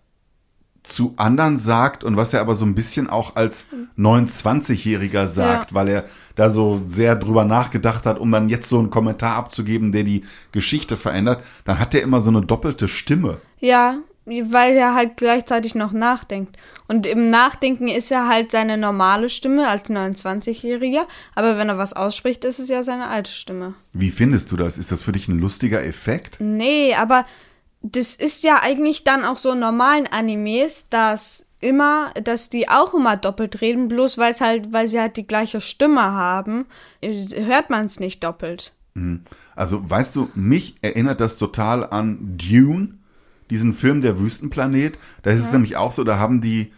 zu 0.83 1.15
anderen 1.17 1.57
sagt 1.59 2.03
und 2.05 2.17
was 2.17 2.35
er 2.35 2.41
aber 2.41 2.55
so 2.55 2.65
ein 2.65 2.75
bisschen 2.75 3.09
auch 3.09 3.37
als 3.37 3.67
29-Jähriger 3.97 5.27
sagt, 5.27 5.71
Ja. 5.71 5.75
weil 5.75 5.89
er 5.89 6.05
da 6.41 6.49
so 6.49 6.81
sehr 6.87 7.17
drüber 7.17 7.45
nachgedacht 7.45 8.07
hat, 8.07 8.19
um 8.19 8.31
dann 8.31 8.49
jetzt 8.49 8.69
so 8.69 8.79
einen 8.79 8.89
Kommentar 8.89 9.37
abzugeben, 9.37 9.93
der 9.93 10.05
die 10.05 10.25
Geschichte 10.53 10.97
verändert, 10.97 11.45
dann 11.65 11.79
hat 11.79 11.95
er 11.95 12.01
immer 12.01 12.23
so 12.23 12.31
eine 12.31 12.41
doppelte 12.41 12.89
Stimme. 12.89 13.39
Ja, 13.59 13.99
weil 14.25 14.75
er 14.75 14.95
halt 14.95 15.19
gleichzeitig 15.19 15.75
noch 15.75 15.93
nachdenkt. 15.93 16.57
Und 16.89 17.07
im 17.07 17.29
Nachdenken 17.29 17.89
ist 17.89 18.11
er 18.11 18.27
halt 18.27 18.53
seine 18.53 18.79
normale 18.79 19.29
Stimme 19.29 19.69
als 19.69 19.91
29-Jähriger, 19.91 21.07
aber 21.35 21.59
wenn 21.59 21.69
er 21.69 21.77
was 21.77 21.93
ausspricht, 21.93 22.45
ist 22.47 22.59
es 22.59 22.69
ja 22.69 22.83
seine 22.83 23.09
alte 23.09 23.31
Stimme. 23.31 23.75
Wie 23.93 24.11
findest 24.11 24.51
du 24.51 24.57
das? 24.57 24.79
Ist 24.79 24.93
das 24.93 25.03
für 25.03 25.13
dich 25.13 25.29
ein 25.29 25.39
lustiger 25.39 25.85
Effekt? 25.85 26.39
Nee, 26.41 26.95
aber 26.95 27.27
das 27.83 28.15
ist 28.15 28.45
ja 28.45 28.61
eigentlich 28.63 29.05
dann 29.05 29.25
auch 29.25 29.37
so 29.37 29.53
in 29.53 29.59
normalen 29.59 30.07
Animes, 30.07 30.89
dass 30.89 31.47
immer, 31.61 32.13
dass 32.25 32.51
die 32.51 32.69
auch 32.69 32.95
immer 32.95 33.17
doppelt 33.17 33.61
reden, 33.61 33.89
bloß 33.89 34.19
weil 34.19 34.33
es 34.33 34.41
halt, 34.41 34.73
weil 34.73 34.89
sie 34.89 35.01
halt 35.01 35.17
die 35.17 35.27
gleiche 35.27 35.61
Stimme 35.61 36.03
haben, 36.03 36.67
hört 37.03 37.71
man 37.71 37.87
es 37.87 38.01
nicht 38.01 38.25
doppelt. 38.25 38.73
Also, 39.55 39.89
weißt 39.89 40.17
du, 40.17 40.31
mich 40.35 40.77
erinnert 40.83 41.21
das 41.21 41.39
total 41.39 41.89
an 41.89 42.37
Dune, 42.37 42.99
diesen 43.51 43.73
Film 43.73 44.03
Der 44.03 44.19
Wüstenplanet. 44.19 44.99
Da 45.23 45.31
ist 45.31 45.41
es 45.41 45.53
nämlich 45.53 45.77
auch 45.77 45.93
so, 45.93 46.05
da 46.05 46.19
haben 46.19 46.41
die 46.41 46.73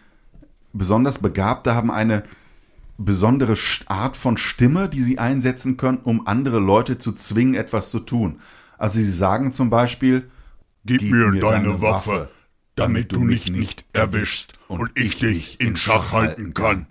besonders 0.73 1.19
Begabte 1.19 1.75
haben 1.75 1.91
eine 1.91 2.23
besondere 2.97 3.55
Art 3.87 4.17
von 4.17 4.37
Stimme, 4.37 4.89
die 4.89 5.01
sie 5.01 5.19
einsetzen 5.19 5.77
können, 5.77 5.99
um 6.03 6.27
andere 6.27 6.59
Leute 6.59 6.97
zu 6.97 7.11
zwingen, 7.11 7.55
etwas 7.55 7.89
zu 7.89 7.99
tun. 7.99 8.39
Also 8.77 8.95
sie 8.95 9.11
sagen 9.11 9.51
zum 9.51 9.69
Beispiel, 9.69 10.29
Gib, 10.85 11.01
mir, 11.01 11.31
deine 11.39 11.81
Waffe, 11.81 12.29
damit 12.75 13.11
du 13.11 13.19
mich 13.19 13.51
nicht 13.51 13.85
erwischst 13.93 14.53
und 14.67 14.91
ich 14.95 15.19
dich 15.19 15.59
in 15.61 15.77
Schach 15.77 16.11
halten 16.11 16.53
kann. 16.53 16.87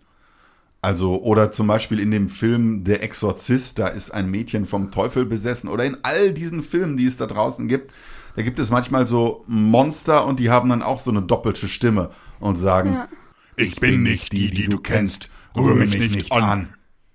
Also, 0.81 1.23
oder 1.23 1.53
zum 1.53 1.69
Beispiel 1.69 2.01
in 2.01 2.11
dem 2.11 2.29
Film 2.29 2.83
Der 2.83 3.03
Exorzist, 3.03 3.79
da 3.79 3.87
ist 3.89 4.11
ein 4.11 4.31
Mädchen 4.31 4.67
vom 4.67 4.91
Teufel 4.91 5.25
besessen. 5.25 5.69
Oder 5.69 5.85
in 5.85 5.99
all 6.03 6.33
diesen 6.33 6.63
Filmen, 6.63 6.97
die 6.97 7.07
es 7.07 7.17
da 7.17 7.27
draußen 7.27 7.69
gibt, 7.69 7.93
da 8.35 8.43
gibt 8.43 8.59
es 8.59 8.71
manchmal 8.71 9.07
so 9.07 9.45
Monster 9.47 10.27
und 10.27 10.41
die 10.41 10.51
haben 10.51 10.69
dann 10.71 10.83
auch 10.83 11.01
so 11.01 11.11
eine 11.11 11.23
doppelte 11.23 11.69
Stimme 11.69 12.11
und 12.41 12.57
sagen, 12.57 12.95
Ja. 12.95 13.09
Ich 13.57 13.77
bin 13.79 14.03
nicht 14.03 14.33
die, 14.33 14.51
die 14.51 14.67
du 14.67 14.79
kennst. 14.79 15.31
Rühr 15.55 15.75
mich 15.75 15.95
nicht 16.11 16.33
an. 16.33 16.73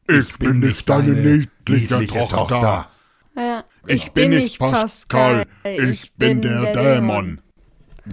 Ich 0.07 0.37
bin 0.37 0.59
nicht 0.59 0.87
deine 0.87 1.13
niedliche 1.13 2.05
Tochter. 2.07 2.89
Ja. 3.35 3.63
Ich 3.87 4.11
bin 4.11 4.29
nicht 4.29 4.59
Pascal. 4.59 5.45
Ich 5.63 6.13
bin 6.13 6.41
der 6.41 6.73
Dämon. 6.73 7.41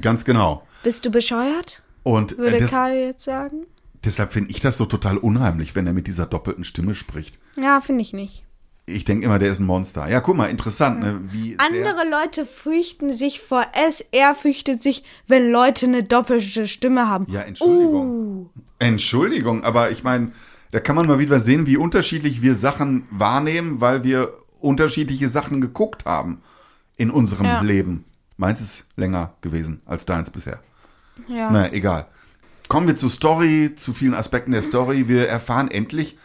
Ganz 0.01 0.25
genau. 0.25 0.63
Bist 0.83 1.05
du 1.07 1.11
bescheuert? 1.11 1.83
Und 2.03 2.33
äh, 2.33 2.39
Würde 2.39 2.59
des, 2.59 2.71
Karl 2.71 2.95
jetzt 2.95 3.25
sagen? 3.25 3.67
deshalb 4.05 4.33
finde 4.33 4.51
ich 4.51 4.61
das 4.61 4.77
so 4.77 4.85
total 4.87 5.17
unheimlich, 5.17 5.75
wenn 5.75 5.87
er 5.87 5.93
mit 5.93 6.07
dieser 6.07 6.27
doppelten 6.27 6.65
Stimme 6.65 6.95
spricht. 6.95 7.39
Ja, 7.57 7.81
finde 7.81 8.03
ich 8.03 8.13
nicht. 8.13 8.45
Ich 8.87 9.05
denke 9.07 9.25
immer, 9.25 9.39
der 9.39 9.51
ist 9.51 9.61
ein 9.61 9.67
Monster. 9.67 10.07
Ja, 10.11 10.21
guck 10.21 10.37
mal, 10.37 10.51
interessant, 10.51 11.01
ne? 11.01 11.19
Wie 11.31 11.57
Andere 11.59 12.03
Leute 12.11 12.45
fürchten 12.45 13.15
sich 13.15 13.41
vor 13.41 13.65
es, 13.73 14.03
er 14.13 14.35
fürchtet 14.35 14.83
sich, 14.83 15.05
wenn 15.27 15.51
Leute 15.51 15.87
eine 15.87 16.05
doppelte 16.05 16.69
Stimme 16.69 17.09
haben. 17.09 17.27
Ja, 17.31 17.41
Entschuldigung. 17.41 18.51
Entschuldigung, 18.79 19.65
aber 19.65 19.91
ich 19.91 20.05
meine, 20.05 20.33
da 20.73 20.81
kann 20.81 20.97
man 20.97 21.07
mal 21.07 21.19
wieder 21.19 21.41
sehen, 21.41 21.67
wie 21.67 21.79
unterschiedlich 21.79 22.43
wir 22.43 22.55
Sachen 22.55 23.07
wahrnehmen, 23.11 23.81
weil 23.81 24.05
wir 24.05 24.35
unterschiedliche 24.61 25.31
Sachen 25.31 25.63
geguckt 25.63 26.05
haben 26.05 26.43
in 26.97 27.11
unserem 27.11 27.47
Ja. 27.47 27.61
Leben. 27.63 28.05
Meins 28.37 28.61
ist 28.61 28.87
länger 28.97 29.35
gewesen 29.41 29.81
als 29.87 30.07
deins 30.07 30.31
bisher. 30.31 30.61
Ja. 31.29 31.50
Na, 31.50 31.73
egal. 31.73 32.07
Kommen 32.69 32.87
wir 32.87 32.97
zur 32.97 33.11
Story, 33.11 33.73
zu 33.76 33.93
vielen 33.93 34.14
Aspekten 34.14 34.53
der 34.53 34.62
Story. 34.62 35.09
Wir 35.09 35.29
erfahren 35.29 35.71
endlich, 35.71 36.17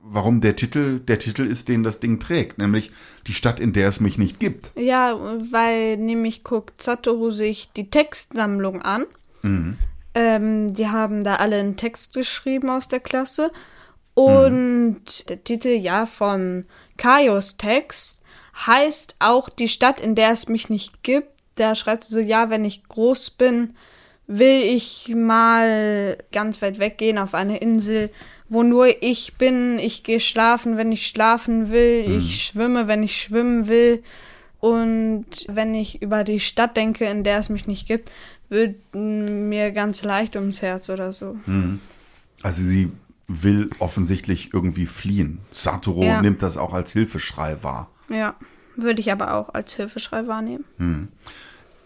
warum 0.00 0.40
der 0.40 0.56
Titel 0.56 1.00
der 1.00 1.18
Titel 1.18 1.42
ist, 1.42 1.68
den 1.68 1.82
das 1.82 2.00
Ding 2.00 2.20
trägt, 2.20 2.58
nämlich 2.58 2.90
die 3.26 3.34
Stadt, 3.34 3.60
in 3.60 3.72
der 3.72 3.88
es 3.88 4.00
mich 4.00 4.18
nicht 4.18 4.40
gibt. 4.40 4.72
Ja, 4.76 5.18
weil 5.50 5.96
nämlich 5.96 6.44
guckt 6.44 6.82
Satoru 6.82 7.30
sich 7.30 7.72
die 7.72 7.90
Textsammlung 7.90 8.82
an. 8.82 9.06
Ähm, 10.14 10.74
die 10.74 10.88
haben 10.88 11.22
da 11.22 11.36
alle 11.36 11.56
einen 11.56 11.76
Text 11.76 12.14
geschrieben 12.14 12.70
aus 12.70 12.88
der 12.88 13.00
Klasse. 13.00 13.52
Und 14.14 15.28
der 15.28 15.44
Titel, 15.44 15.68
ja, 15.68 16.04
von 16.06 16.64
Kaios 16.96 17.56
Text 17.56 18.20
heißt 18.66 19.16
auch 19.20 19.48
die 19.48 19.68
Stadt, 19.68 20.00
in 20.00 20.16
der 20.16 20.32
es 20.32 20.48
mich 20.48 20.68
nicht 20.68 21.04
gibt. 21.04 21.37
Da 21.58 21.74
schreibt 21.74 22.04
sie 22.04 22.14
so, 22.14 22.20
ja, 22.20 22.50
wenn 22.50 22.64
ich 22.64 22.84
groß 22.88 23.30
bin, 23.30 23.74
will 24.26 24.60
ich 24.62 25.12
mal 25.14 26.18
ganz 26.32 26.60
weit 26.62 26.78
weggehen 26.78 27.18
auf 27.18 27.34
eine 27.34 27.58
Insel, 27.58 28.10
wo 28.48 28.62
nur 28.62 29.02
ich 29.02 29.34
bin. 29.34 29.78
Ich 29.78 30.04
gehe 30.04 30.20
schlafen, 30.20 30.76
wenn 30.76 30.92
ich 30.92 31.06
schlafen 31.06 31.70
will. 31.70 32.04
Ich 32.18 32.44
schwimme, 32.44 32.86
wenn 32.86 33.02
ich 33.02 33.20
schwimmen 33.20 33.68
will. 33.68 34.02
Und 34.60 35.26
wenn 35.48 35.74
ich 35.74 36.02
über 36.02 36.24
die 36.24 36.40
Stadt 36.40 36.76
denke, 36.76 37.04
in 37.06 37.24
der 37.24 37.38
es 37.38 37.48
mich 37.48 37.66
nicht 37.66 37.86
gibt, 37.86 38.10
wird 38.48 38.76
mir 38.94 39.70
ganz 39.72 40.02
leicht 40.02 40.36
ums 40.36 40.62
Herz 40.62 40.88
oder 40.90 41.12
so. 41.12 41.36
Also 42.42 42.62
sie 42.62 42.90
will 43.26 43.70
offensichtlich 43.78 44.54
irgendwie 44.54 44.86
fliehen. 44.86 45.40
Satoru 45.50 46.02
Ja. 46.02 46.22
nimmt 46.22 46.42
das 46.42 46.56
auch 46.56 46.72
als 46.72 46.92
Hilfeschrei 46.92 47.62
wahr. 47.62 47.90
Ja, 48.08 48.34
würde 48.74 49.00
ich 49.00 49.12
aber 49.12 49.34
auch 49.34 49.50
als 49.50 49.74
Hilfeschrei 49.74 50.26
wahrnehmen. 50.26 50.64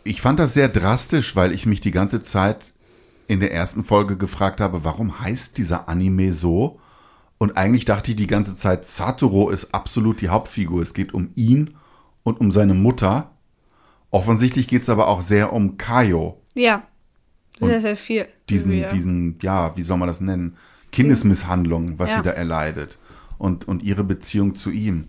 Ich 0.05 0.21
fand 0.21 0.39
das 0.39 0.55
sehr 0.55 0.69
drastisch, 0.69 1.37
weil 1.37 1.53
ich 1.53 1.67
mich 1.67 1.81
die 1.81 1.91
ganze 1.93 2.23
Zeit 2.23 2.73
in 3.29 3.41
der 3.41 3.53
ersten 3.53 3.85
Folge 3.85 4.17
gefragt 4.17 4.61
habe, 4.61 4.85
warum 4.85 5.21
heißt 5.21 5.57
dieser 5.59 5.89
Anime 5.89 6.33
so? 6.33 6.81
Und 7.39 7.57
eigentlich 7.57 7.85
dachte 7.85 8.11
ich 8.13 8.17
die 8.17 8.27
ganze 8.27 8.55
Zeit, 8.55 8.87
Satoru 8.87 9.51
ist 9.51 9.75
absolut 9.75 10.21
die 10.21 10.29
Hauptfigur. 10.29 10.83
Es 10.83 10.95
geht 10.95 11.15
um 11.15 11.31
ihn 11.35 11.75
und 12.25 12.41
um 12.41 12.51
seine 12.53 12.75
Mutter. 12.75 13.31
Offensichtlich 14.11 14.69
geht 14.69 14.83
es 14.83 14.89
aber 14.91 15.09
auch 15.09 15.23
sehr 15.23 15.53
um 15.53 15.77
Kaio. 15.79 16.41
Ja, 16.55 16.83
sehr, 17.59 17.81
sehr 17.81 17.97
viel. 17.97 18.27
Diesen, 18.49 18.73
Ja. 18.73 18.89
diesen, 18.93 19.39
ja, 19.41 19.77
wie 19.77 19.83
soll 19.83 19.97
man 19.99 20.09
das 20.09 20.21
nennen? 20.21 20.57
Kindesmisshandlung, 20.93 21.99
was 21.99 22.11
Ja. 22.11 22.17
sie 22.19 22.23
da 22.23 22.31
erleidet. 22.31 22.99
Und, 23.39 23.67
und 23.67 23.83
ihre 23.83 24.05
Beziehung 24.05 24.55
zu 24.55 24.71
ihm. 24.71 25.09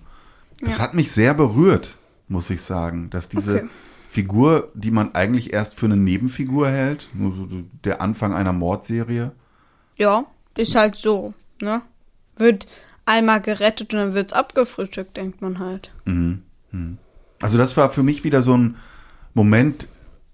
Das 0.61 0.77
Ja. 0.77 0.83
hat 0.83 0.93
mich 0.93 1.11
sehr 1.11 1.33
berührt, 1.33 1.97
muss 2.27 2.49
ich 2.49 2.61
sagen, 2.61 3.09
dass 3.09 3.27
diese 3.29 3.57
Okay. 3.57 3.69
Figur, 4.13 4.69
die 4.75 4.91
man 4.91 5.15
eigentlich 5.15 5.53
erst 5.53 5.73
für 5.73 5.87
eine 5.87 5.97
Nebenfigur 5.97 6.69
hält, 6.69 7.09
nur 7.15 7.33
so 7.49 7.63
der 7.83 7.99
Anfang 7.99 8.31
einer 8.35 8.53
Mordserie. 8.53 9.31
Ja, 9.97 10.25
ist 10.55 10.75
halt 10.75 10.97
so, 10.97 11.33
ne? 11.59 11.81
Wird 12.37 12.67
einmal 13.05 13.41
gerettet 13.41 13.91
und 13.91 13.99
dann 13.99 14.13
wird's 14.13 14.31
abgefrühstückt, 14.31 15.17
denkt 15.17 15.41
man 15.41 15.57
halt. 15.57 15.91
Also 17.41 17.57
das 17.57 17.75
war 17.75 17.89
für 17.89 18.03
mich 18.03 18.23
wieder 18.23 18.43
so 18.43 18.55
ein 18.55 18.75
Moment, 19.33 19.87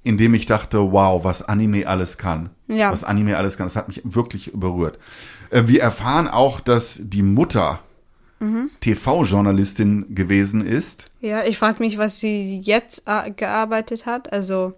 in 0.04 0.18
dem 0.18 0.34
ich 0.34 0.46
dachte, 0.46 0.92
wow, 0.92 1.24
was 1.24 1.48
Anime 1.48 1.88
alles 1.88 2.18
kann. 2.18 2.50
Ja. 2.68 2.92
Was 2.92 3.06
Anime 3.06 3.38
alles 3.38 3.56
kann. 3.56 3.66
Das 3.66 3.78
hat 3.78 3.88
mich 3.88 4.02
wirklich 4.04 4.52
berührt. 4.54 5.00
Äh, 5.52 5.64
Wir 5.68 5.82
erfahren 5.82 6.28
auch, 6.28 6.60
dass 6.60 7.00
die 7.02 7.24
Mutter 7.24 7.80
Mhm. 8.40 8.70
TV-Journalistin 8.80 10.16
gewesen 10.16 10.66
ist. 10.66 11.12
Ja, 11.22 11.44
ich 11.44 11.58
frage 11.58 11.84
mich, 11.84 11.98
was 11.98 12.20
sie 12.20 12.60
jetzt 12.60 13.06
gearbeitet 13.36 14.06
hat. 14.06 14.32
Also, 14.32 14.74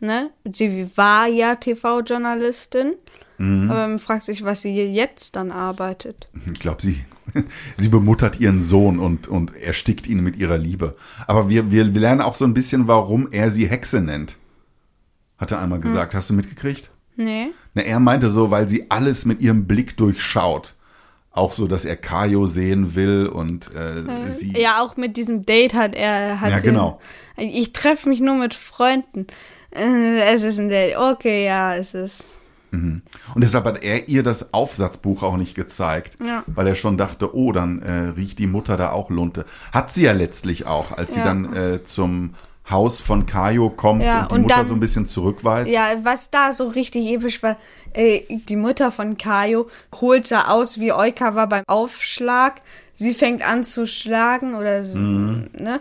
ne? 0.00 0.30
Sie 0.50 0.90
war 0.96 1.26
ja 1.26 1.54
TV-Journalistin. 1.54 2.94
Aber 3.40 3.86
man 3.86 3.98
fragt 3.98 4.24
sich, 4.24 4.42
was 4.42 4.62
sie 4.62 4.74
jetzt 4.74 5.36
dann 5.36 5.52
arbeitet. 5.52 6.28
Ich 6.52 6.58
glaube, 6.58 6.82
sie, 6.82 7.04
sie 7.76 7.88
bemuttert 7.88 8.40
ihren 8.40 8.60
Sohn 8.60 8.98
und, 8.98 9.28
und 9.28 9.54
erstickt 9.54 10.08
ihn 10.08 10.24
mit 10.24 10.36
ihrer 10.36 10.58
Liebe. 10.58 10.96
Aber 11.28 11.48
wir, 11.48 11.70
wir, 11.70 11.94
wir 11.94 12.00
lernen 12.00 12.20
auch 12.20 12.34
so 12.34 12.44
ein 12.44 12.52
bisschen, 12.54 12.88
warum 12.88 13.28
er 13.30 13.52
sie 13.52 13.68
Hexe 13.68 14.00
nennt. 14.00 14.36
Hat 15.36 15.52
er 15.52 15.60
einmal 15.60 15.78
gesagt. 15.78 16.16
Hast 16.16 16.30
du 16.30 16.34
mitgekriegt? 16.34 16.90
Nee? 17.14 17.50
Na, 17.74 17.82
er 17.82 18.00
meinte 18.00 18.28
so, 18.28 18.50
weil 18.50 18.68
sie 18.68 18.90
alles 18.90 19.24
mit 19.24 19.40
ihrem 19.40 19.68
Blick 19.68 19.96
durchschaut. 19.96 20.74
Auch 21.38 21.52
so, 21.52 21.66
dass 21.68 21.84
er 21.84 21.96
Kaio 21.96 22.46
sehen 22.46 22.94
will 22.94 23.26
und 23.26 23.74
äh, 23.74 24.32
sie. 24.32 24.52
Ja, 24.60 24.82
auch 24.82 24.96
mit 24.96 25.16
diesem 25.16 25.46
Date 25.46 25.74
hat 25.74 25.94
er. 25.94 26.40
Hat 26.40 26.50
Ja, 26.50 26.58
sie- 26.58 26.66
genau. 26.66 26.98
Ich 27.36 27.72
treffe 27.72 28.08
mich 28.08 28.20
nur 28.20 28.34
mit 28.34 28.54
Freunden. 28.54 29.26
Äh, 29.70 30.20
es 30.34 30.42
ist 30.42 30.58
ein 30.58 30.68
Date. 30.68 30.96
Okay, 30.96 31.44
ja, 31.46 31.76
es 31.76 31.94
ist. 31.94 32.34
Und 32.70 33.02
deshalb 33.36 33.64
hat 33.64 33.82
er 33.82 34.08
ihr 34.10 34.22
das 34.22 34.52
Aufsatzbuch 34.52 35.22
auch 35.22 35.38
nicht 35.38 35.54
gezeigt, 35.54 36.16
Ja. 36.22 36.42
weil 36.46 36.66
er 36.66 36.74
schon 36.74 36.98
dachte, 36.98 37.34
oh, 37.34 37.52
dann 37.52 37.80
äh, 37.80 38.08
riecht 38.16 38.38
die 38.38 38.46
Mutter 38.46 38.76
da 38.76 38.90
auch 38.92 39.08
Lunte. 39.08 39.46
Hat 39.72 39.90
sie 39.90 40.02
ja 40.04 40.12
letztlich 40.12 40.66
auch, 40.66 40.92
als 40.92 41.14
sie 41.14 41.20
Ja. 41.20 41.24
dann 41.24 41.54
äh, 41.56 41.82
zum 41.84 42.34
Haus 42.70 43.00
von 43.00 43.24
Kaio 43.26 43.70
kommt 43.70 44.02
Ja, 44.02 44.22
und 44.24 44.28
die 44.30 44.34
und 44.34 44.42
Mutter 44.42 44.56
dann- 44.56 44.66
so 44.66 44.74
ein 44.74 44.80
bisschen 44.80 45.06
zurückweist. 45.06 45.70
Ja, 45.70 45.86
was 46.02 46.30
da 46.30 46.52
so 46.52 46.68
richtig 46.68 47.06
episch 47.06 47.42
war, 47.42 47.56
äh, 47.94 48.20
die 48.28 48.56
Mutter 48.56 48.90
von 48.92 49.16
Kaio 49.16 49.68
holt 50.00 50.26
so 50.26 50.36
aus 50.36 50.78
wie 50.78 50.92
Oikawa 50.92 51.46
beim 51.46 51.64
Aufschlag. 51.66 52.56
Sie 52.92 53.14
fängt 53.14 53.42
an 53.48 53.64
zu 53.64 53.86
schlagen 53.86 54.54
oder 54.54 54.78
s- 54.78 54.94
ne? 54.96 55.80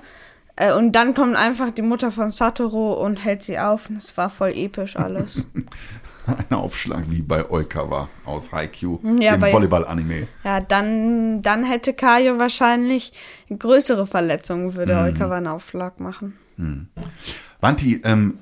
Äh, 0.55 0.73
Und 0.73 0.93
dann 0.93 1.13
kommt 1.13 1.35
einfach 1.35 1.69
die 1.71 1.81
Mutter 1.83 2.09
von 2.09 2.31
Satoru 2.31 2.93
und 2.93 3.23
hält 3.23 3.43
sie 3.43 3.59
auf. 3.59 3.89
Und 3.89 3.97
es 3.97 4.15
war 4.17 4.29
voll 4.29 4.53
episch 4.55 4.95
alles. 4.95 5.47
Ein 6.49 6.55
Aufschlag 6.57 7.03
wie 7.09 7.21
bei 7.21 7.49
Oikawa 7.49 8.09
aus 8.25 8.51
Haikyuu, 8.51 8.99
Ja, 9.19 9.37
dem 9.37 9.51
Volleyball-Anime. 9.53 10.27
ja, 10.43 10.59
dann, 10.59 11.41
dann 11.41 11.63
hätte 11.63 11.93
Kaio 11.93 12.37
wahrscheinlich 12.39 13.13
größere 13.57 14.05
Verletzungen, 14.07 14.75
würde 14.75 14.97
Oikawa 14.97 15.37
einen 15.37 15.47
Aufschlag 15.47 15.99
machen. 16.01 16.37
Wanti, 17.61 18.01
ähm, 18.03 18.39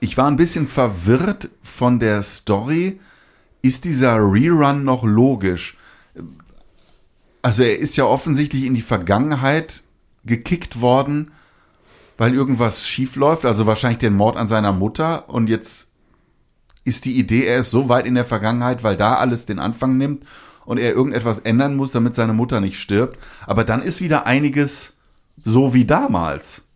Ich 0.00 0.16
war 0.16 0.30
ein 0.30 0.36
bisschen 0.36 0.68
verwirrt 0.68 1.48
von 1.62 1.98
der 1.98 2.22
Story. 2.22 3.00
Ist 3.62 3.84
dieser 3.84 4.16
Rerun 4.16 4.84
noch 4.84 5.04
logisch? 5.04 5.76
Also 7.42 7.62
er 7.62 7.78
ist 7.78 7.96
ja 7.96 8.04
offensichtlich 8.04 8.64
in 8.64 8.74
die 8.74 8.82
Vergangenheit 8.82 9.82
gekickt 10.24 10.80
worden, 10.80 11.32
weil 12.18 12.34
irgendwas 12.34 12.86
schief 12.88 13.16
läuft, 13.16 13.44
also 13.44 13.66
wahrscheinlich 13.66 13.98
den 13.98 14.14
Mord 14.14 14.36
an 14.36 14.48
seiner 14.48 14.72
Mutter 14.72 15.28
und 15.28 15.48
jetzt 15.48 15.92
ist 16.84 17.04
die 17.04 17.18
Idee, 17.18 17.44
er 17.44 17.60
ist 17.60 17.70
so 17.70 17.88
weit 17.88 18.06
in 18.06 18.14
der 18.14 18.24
Vergangenheit, 18.24 18.82
weil 18.84 18.96
da 18.96 19.14
alles 19.16 19.46
den 19.46 19.58
Anfang 19.58 19.96
nimmt 19.96 20.24
und 20.64 20.78
er 20.78 20.92
irgendetwas 20.92 21.40
ändern 21.40 21.76
muss, 21.76 21.92
damit 21.92 22.14
seine 22.14 22.32
Mutter 22.32 22.60
nicht 22.60 22.80
stirbt. 22.80 23.18
Aber 23.46 23.64
dann 23.64 23.82
ist 23.82 24.00
wieder 24.00 24.26
einiges 24.26 24.96
so 25.44 25.74
wie 25.74 25.84
damals. 25.84 26.66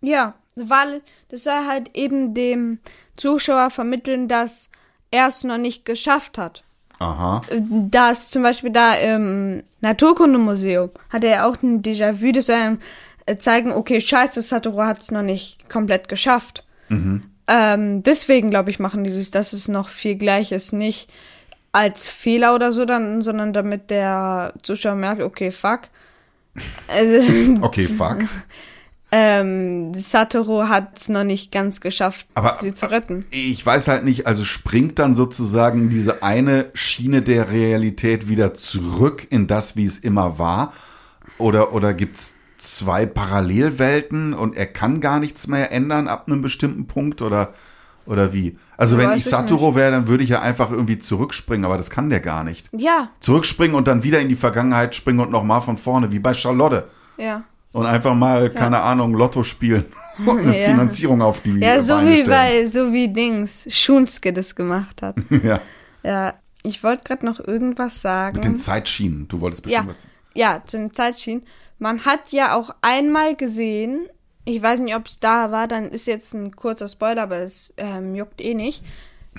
Ja, 0.00 0.34
weil 0.56 1.02
das 1.28 1.44
soll 1.44 1.66
halt 1.66 1.96
eben 1.96 2.34
dem 2.34 2.78
Zuschauer 3.16 3.70
vermitteln, 3.70 4.28
dass 4.28 4.70
er 5.10 5.26
es 5.26 5.44
noch 5.44 5.58
nicht 5.58 5.84
geschafft 5.84 6.38
hat. 6.38 6.64
Aha. 6.98 7.40
Das 7.50 8.30
zum 8.30 8.42
Beispiel 8.42 8.70
da 8.70 8.94
im 8.94 9.62
Naturkundemuseum 9.80 10.90
hat 11.08 11.24
er 11.24 11.30
ja 11.30 11.48
auch 11.48 11.56
ein 11.62 11.82
Déjà-vu, 11.82 12.32
das 12.32 12.46
soll 12.46 12.56
einem 12.56 12.78
äh, 13.26 13.36
zeigen, 13.36 13.72
okay, 13.72 14.00
scheiße, 14.00 14.42
Satoru 14.42 14.82
hat 14.82 15.00
es 15.00 15.10
noch 15.10 15.22
nicht 15.22 15.68
komplett 15.68 16.08
geschafft. 16.08 16.64
Ähm, 17.46 18.02
deswegen, 18.02 18.50
glaube 18.50 18.70
ich, 18.70 18.78
machen 18.78 19.04
die 19.04 19.14
das, 19.14 19.30
dass 19.30 19.52
es 19.52 19.68
noch 19.68 19.88
viel 19.88 20.16
gleich 20.16 20.52
ist. 20.52 20.72
Nicht 20.72 21.10
als 21.72 22.10
Fehler 22.10 22.54
oder 22.54 22.72
so, 22.72 22.84
dann, 22.84 23.22
sondern 23.22 23.52
damit 23.52 23.90
der 23.90 24.52
Zuschauer 24.62 24.94
merkt, 24.94 25.22
okay, 25.22 25.50
fuck. 25.50 25.82
Also, 26.88 27.58
Okay, 27.62 27.86
fuck. 27.86 28.18
ähm, 29.12 29.92
Satoru 29.94 30.68
hat 30.68 30.98
es 30.98 31.08
noch 31.08 31.24
nicht 31.24 31.50
ganz 31.52 31.80
geschafft, 31.80 32.26
Aber 32.34 32.58
sie 32.60 32.74
zu 32.74 32.90
retten. 32.90 33.24
ich 33.30 33.64
weiß 33.64 33.88
halt 33.88 34.04
nicht, 34.04 34.26
also 34.26 34.44
springt 34.44 34.98
dann 34.98 35.14
sozusagen 35.14 35.90
diese 35.90 36.22
eine 36.22 36.66
Schiene 36.74 37.22
der 37.22 37.50
Realität 37.50 38.28
wieder 38.28 38.54
zurück 38.54 39.26
in 39.30 39.46
das, 39.46 39.76
wie 39.76 39.86
es 39.86 39.98
immer 39.98 40.38
war? 40.38 40.72
Oder, 41.38 41.72
oder 41.72 41.94
gibt's 41.94 42.36
zwei 42.58 43.06
Parallelwelten 43.06 44.34
und 44.34 44.56
er 44.56 44.66
kann 44.66 45.00
gar 45.00 45.18
nichts 45.18 45.46
mehr 45.46 45.72
ändern 45.72 46.08
ab 46.08 46.24
einem 46.26 46.42
bestimmten 46.42 46.86
Punkt 46.86 47.22
oder, 47.22 47.54
oder 48.06 48.32
wie? 48.32 48.58
Also 48.76 48.96
wenn 48.98 49.12
ich 49.16 49.24
Satoru 49.24 49.74
wäre, 49.74 49.90
dann 49.90 50.08
würde 50.08 50.24
ich 50.24 50.30
ja 50.30 50.40
einfach 50.40 50.70
irgendwie 50.70 50.98
zurückspringen, 50.98 51.64
aber 51.64 51.76
das 51.76 51.90
kann 51.90 52.10
der 52.10 52.20
gar 52.20 52.44
nicht. 52.44 52.68
Ja, 52.72 53.10
Zurückspringen 53.20 53.74
und 53.74 53.88
dann 53.88 54.04
wieder 54.04 54.20
in 54.20 54.28
die 54.28 54.34
Vergangenheit 54.36 54.94
springen 54.94 55.20
und 55.20 55.30
nochmal 55.30 55.62
von 55.62 55.76
vorne, 55.76 56.12
wie 56.12 56.18
bei 56.18 56.34
Charlotte. 56.34 56.88
ja. 57.16 57.42
Und 57.72 57.86
einfach 57.86 58.14
mal, 58.14 58.50
keine 58.50 58.80
Ahnung, 58.80 59.14
Lotto 59.14 59.44
spielen 59.44 59.84
und 60.26 60.40
eine 60.40 60.58
Ja. 60.60 60.70
Finanzierung 60.70 61.22
auf 61.22 61.40
die 61.42 61.58
Ja, 61.58 61.80
so 61.80 61.94
Beine 61.96 62.10
wie 62.10 62.14
stellen. 62.22 62.28
bei, 62.30 62.64
so 62.66 62.92
wie 62.92 63.08
Dings, 63.08 63.66
Schunske 63.70 64.32
das 64.32 64.54
gemacht 64.56 65.02
hat. 65.02 65.16
ja. 65.44 65.60
ja, 66.02 66.34
ich 66.62 66.82
wollte 66.82 67.04
gerade 67.04 67.24
noch 67.24 67.38
irgendwas 67.40 68.02
sagen. 68.02 68.36
Mit 68.36 68.44
den 68.44 68.56
Zeitschienen. 68.58 69.28
Du 69.28 69.40
wolltest 69.40 69.64
ja, 69.66 69.82
bestimmt 69.82 69.90
was. 69.90 70.06
ja, 70.34 70.62
zu 70.66 70.78
den 70.78 70.92
Zeitschienen. 70.92 71.44
Man 71.78 72.04
hat 72.04 72.32
ja 72.32 72.54
auch 72.56 72.74
einmal 72.82 73.36
gesehen, 73.36 74.06
ich 74.44 74.60
weiß 74.60 74.80
nicht, 74.80 74.96
ob 74.96 75.06
es 75.06 75.20
da 75.20 75.52
war, 75.52 75.68
dann 75.68 75.90
ist 75.90 76.06
jetzt 76.06 76.34
ein 76.34 76.56
kurzer 76.56 76.88
Spoiler, 76.88 77.22
aber 77.22 77.36
es 77.38 77.72
ähm, 77.76 78.14
juckt 78.14 78.40
eh 78.40 78.54
nicht. 78.54 78.82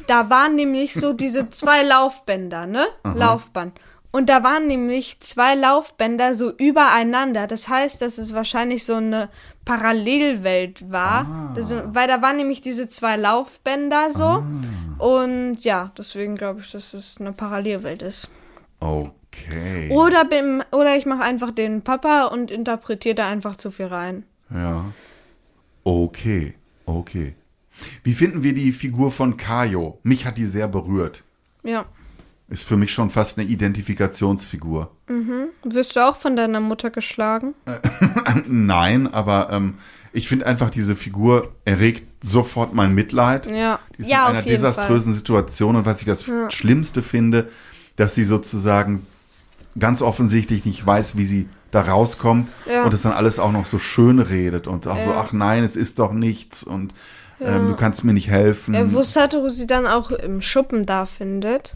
Da 0.07 0.29
waren 0.29 0.55
nämlich 0.55 0.93
so 0.93 1.11
diese 1.13 1.50
zwei 1.50 1.83
Laufbänder, 1.83 2.65
ne? 2.65 2.85
Laufband. 3.03 3.77
Und 4.11 4.27
da 4.27 4.43
waren 4.43 4.67
nämlich 4.67 5.21
zwei 5.21 5.55
Laufbänder 5.55 6.35
so 6.35 6.51
übereinander. 6.51 7.47
Das 7.47 7.69
heißt, 7.69 8.01
dass 8.01 8.17
es 8.17 8.33
wahrscheinlich 8.33 8.85
so 8.85 8.95
eine 8.95 9.29
Parallelwelt 9.63 10.91
war. 10.91 11.53
Das, 11.55 11.73
weil 11.93 12.07
da 12.07 12.21
waren 12.21 12.35
nämlich 12.35 12.59
diese 12.59 12.89
zwei 12.89 13.15
Laufbänder 13.15 14.11
so. 14.11 14.43
Und 14.97 15.63
ja, 15.63 15.91
deswegen 15.97 16.35
glaube 16.35 16.59
ich, 16.59 16.71
dass 16.71 16.93
es 16.93 17.21
eine 17.21 17.31
Parallelwelt 17.31 18.01
ist. 18.01 18.29
Okay. 18.81 19.89
Oder, 19.91 20.25
bin, 20.25 20.61
oder 20.71 20.97
ich 20.97 21.05
mache 21.05 21.21
einfach 21.21 21.51
den 21.51 21.81
Papa 21.81 22.25
und 22.25 22.51
interpretiere 22.51 23.15
da 23.15 23.27
einfach 23.27 23.55
zu 23.55 23.71
viel 23.71 23.85
rein. 23.85 24.25
Ja. 24.50 24.85
Okay. 25.85 26.55
Okay. 26.85 27.35
Wie 28.03 28.13
finden 28.13 28.43
wir 28.43 28.53
die 28.53 28.74
Figur 28.74 29.11
von 29.11 29.37
Kayo? 29.37 30.00
Mich 30.03 30.25
hat 30.25 30.37
die 30.37 30.45
sehr 30.45 30.67
berührt. 30.67 31.24
Ja. 31.63 31.85
Ist 32.51 32.68
für 32.68 32.75
mich 32.75 32.94
schon 32.94 33.09
fast 33.09 33.40
eine 33.40 33.48
Identifikationsfigur. 33.48 34.92
Wirst 35.64 35.96
du 35.96 36.01
auch 36.01 36.18
von 36.18 36.35
deiner 36.35 36.59
Mutter 36.59 36.90
geschlagen? 36.90 37.53
Nein, 38.48 39.11
aber 39.11 39.50
ähm, 39.51 39.75
ich 40.14 40.27
finde 40.27 40.46
einfach, 40.46 40.70
diese 40.70 40.96
Figur 40.96 41.51
erregt 41.66 42.03
sofort 42.22 42.74
mein 42.74 42.94
Mitleid. 42.94 43.48
Ja. 43.50 43.79
Die 43.98 44.01
ist 44.01 44.09
Ja, 44.09 44.27
in 44.29 44.35
einer 44.35 44.46
desaströsen 44.46 45.14
Situation 45.14 45.75
und 45.77 45.85
was 45.85 46.01
ich 46.01 46.05
das 46.05 46.25
Schlimmste 46.50 47.01
finde, 47.01 47.50
dass 47.96 48.16
sie 48.16 48.25
sozusagen 48.25 49.05
ganz 49.79 50.01
offensichtlich 50.01 50.66
nicht 50.66 50.85
weiß, 50.85 51.16
wie 51.16 51.25
sie 51.25 51.48
da 51.72 51.81
rauskommt 51.83 52.50
Ja. 52.70 52.83
und 52.83 52.94
es 52.94 53.03
dann 53.03 53.14
alles 53.14 53.40
auch 53.40 53.53
noch 53.53 53.66
so 53.66 53.79
schön 53.79 54.20
redet 54.20 54.68
und 54.68 54.87
auch 54.87 55.01
so, 55.01 55.11
Ja. 55.11 55.22
ach 55.25 55.31
nein, 55.31 55.64
es 55.64 55.77
ist 55.77 56.00
doch 56.00 56.11
nichts 56.11 56.64
und 56.64 56.94
ähm, 57.40 57.70
du 57.70 57.75
kannst 57.75 58.03
mir 58.03 58.14
nicht 58.14 58.27
helfen. 58.27 58.75
Äh, 58.75 58.92
wo 58.94 59.01
Satoru 59.01 59.48
sie 59.50 59.66
dann 59.68 59.87
auch 59.87 60.11
im 60.11 60.42
Schuppen 60.42 60.85
da 60.85 61.05
findet. 61.05 61.75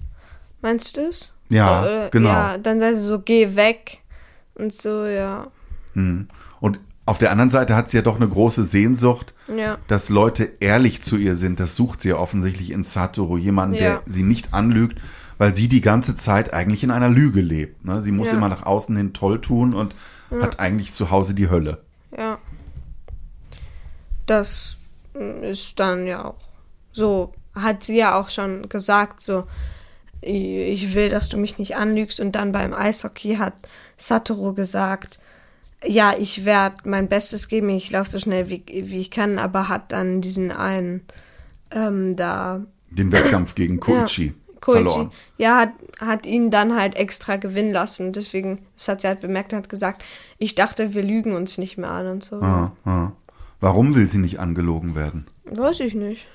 Meinst 0.65 0.97
du 0.97 1.05
das? 1.05 1.31
Ja, 1.49 1.85
Äh, 2.07 2.09
genau. 2.09 2.29
Ja, 2.29 2.57
dann 2.57 2.79
sagt 2.79 2.95
sie 2.95 3.01
so, 3.01 3.19
geh 3.19 3.55
weg. 3.55 3.99
Und 4.55 4.73
so, 4.73 5.05
ja. 5.05 5.45
Und 5.93 6.79
auf 7.05 7.19
der 7.19 7.29
anderen 7.29 7.51
Seite 7.51 7.75
hat 7.75 7.91
sie 7.91 7.97
ja 7.97 8.01
doch 8.01 8.15
eine 8.15 8.27
große 8.27 8.63
Sehnsucht, 8.63 9.35
Ja. 9.55 9.77
dass 9.87 10.09
Leute 10.09 10.53
ehrlich 10.59 11.03
zu 11.03 11.17
ihr 11.17 11.35
sind. 11.35 11.59
Das 11.59 11.75
sucht 11.75 12.01
sie 12.01 12.09
ja 12.09 12.15
offensichtlich 12.17 12.71
in 12.71 12.81
Satoru, 12.81 13.37
jemanden, 13.37 13.75
Ja. 13.75 13.81
der 13.81 14.01
sie 14.07 14.23
nicht 14.23 14.55
anlügt, 14.55 14.99
weil 15.37 15.53
sie 15.53 15.67
die 15.67 15.81
ganze 15.81 16.15
Zeit 16.15 16.51
eigentlich 16.55 16.83
in 16.83 16.89
einer 16.89 17.09
Lüge 17.09 17.41
lebt. 17.41 17.85
Ne? 17.85 18.01
Sie 18.01 18.11
muss 18.11 18.31
Ja. 18.31 18.37
immer 18.37 18.49
nach 18.49 18.65
außen 18.65 18.97
hin 18.97 19.13
toll 19.13 19.39
tun 19.39 19.75
und 19.75 19.93
hat 20.41 20.59
eigentlich 20.59 20.93
zu 20.93 21.11
Hause 21.11 21.35
die 21.35 21.47
Hölle. 21.51 21.83
Ja. 22.17 22.39
Das 24.25 24.77
mm, 25.13 25.43
ist 25.43 25.79
dann 25.79 26.07
ja 26.07 26.25
auch 26.25 26.37
so, 26.91 27.33
hat 27.53 27.83
sie 27.83 27.97
ja 27.97 28.19
auch 28.19 28.29
schon 28.29 28.67
gesagt, 28.67 29.21
so, 29.21 29.43
ich 30.25 30.93
will, 30.95 31.09
dass 31.09 31.29
du 31.29 31.37
mich 31.37 31.57
nicht 31.57 31.75
anlügst. 31.75 32.19
Und 32.19 32.33
dann 32.33 32.51
beim 32.51 32.73
Eishockey 32.73 33.35
hat 33.35 33.53
Satoru 33.97 34.53
gesagt, 34.53 35.19
ja, 35.83 36.13
ich 36.17 36.45
werde 36.45 36.77
mein 36.85 37.07
Bestes 37.07 37.47
geben, 37.47 37.69
ich 37.69 37.91
laufe 37.91 38.09
so 38.09 38.19
schnell 38.19 38.49
wie, 38.49 38.63
wie 38.67 38.99
ich 38.99 39.11
kann, 39.11 39.37
aber 39.37 39.69
hat 39.69 39.91
dann 39.91 40.21
diesen 40.21 40.51
einen 40.51 41.01
ähm, 41.71 42.15
da 42.15 42.63
Den 42.89 43.11
Wettkampf 43.11 43.55
gegen 43.55 43.79
Koichi 43.79 44.33
Koichi, 44.61 44.83
verloren. 44.83 45.11
ja, 45.37 45.59
hat, 45.59 45.69
hat 45.99 46.25
ihn 46.25 46.49
dann 46.49 46.75
halt 46.75 46.95
extra 46.95 47.35
gewinnen 47.35 47.71
lassen. 47.71 48.13
Deswegen, 48.13 48.65
das 48.75 48.87
hat 48.87 49.01
sie 49.01 49.07
halt 49.07 49.21
bemerkt 49.21 49.53
und 49.53 49.59
hat 49.59 49.69
gesagt, 49.69 50.03
ich 50.39 50.55
dachte, 50.55 50.93
wir 50.93 51.03
lügen 51.03 51.33
uns 51.33 51.57
nicht 51.57 51.77
mehr 51.77 51.91
an 51.91 52.07
und 52.07 52.23
so. 52.23 52.41
Ah, 52.41 52.71
ah. 52.85 53.11
Warum 53.59 53.95
will 53.95 54.07
sie 54.07 54.17
nicht 54.17 54.39
angelogen 54.39 54.95
werden? 54.95 55.27
Weiß 55.45 55.79
ich 55.79 55.93
nicht. 55.93 56.27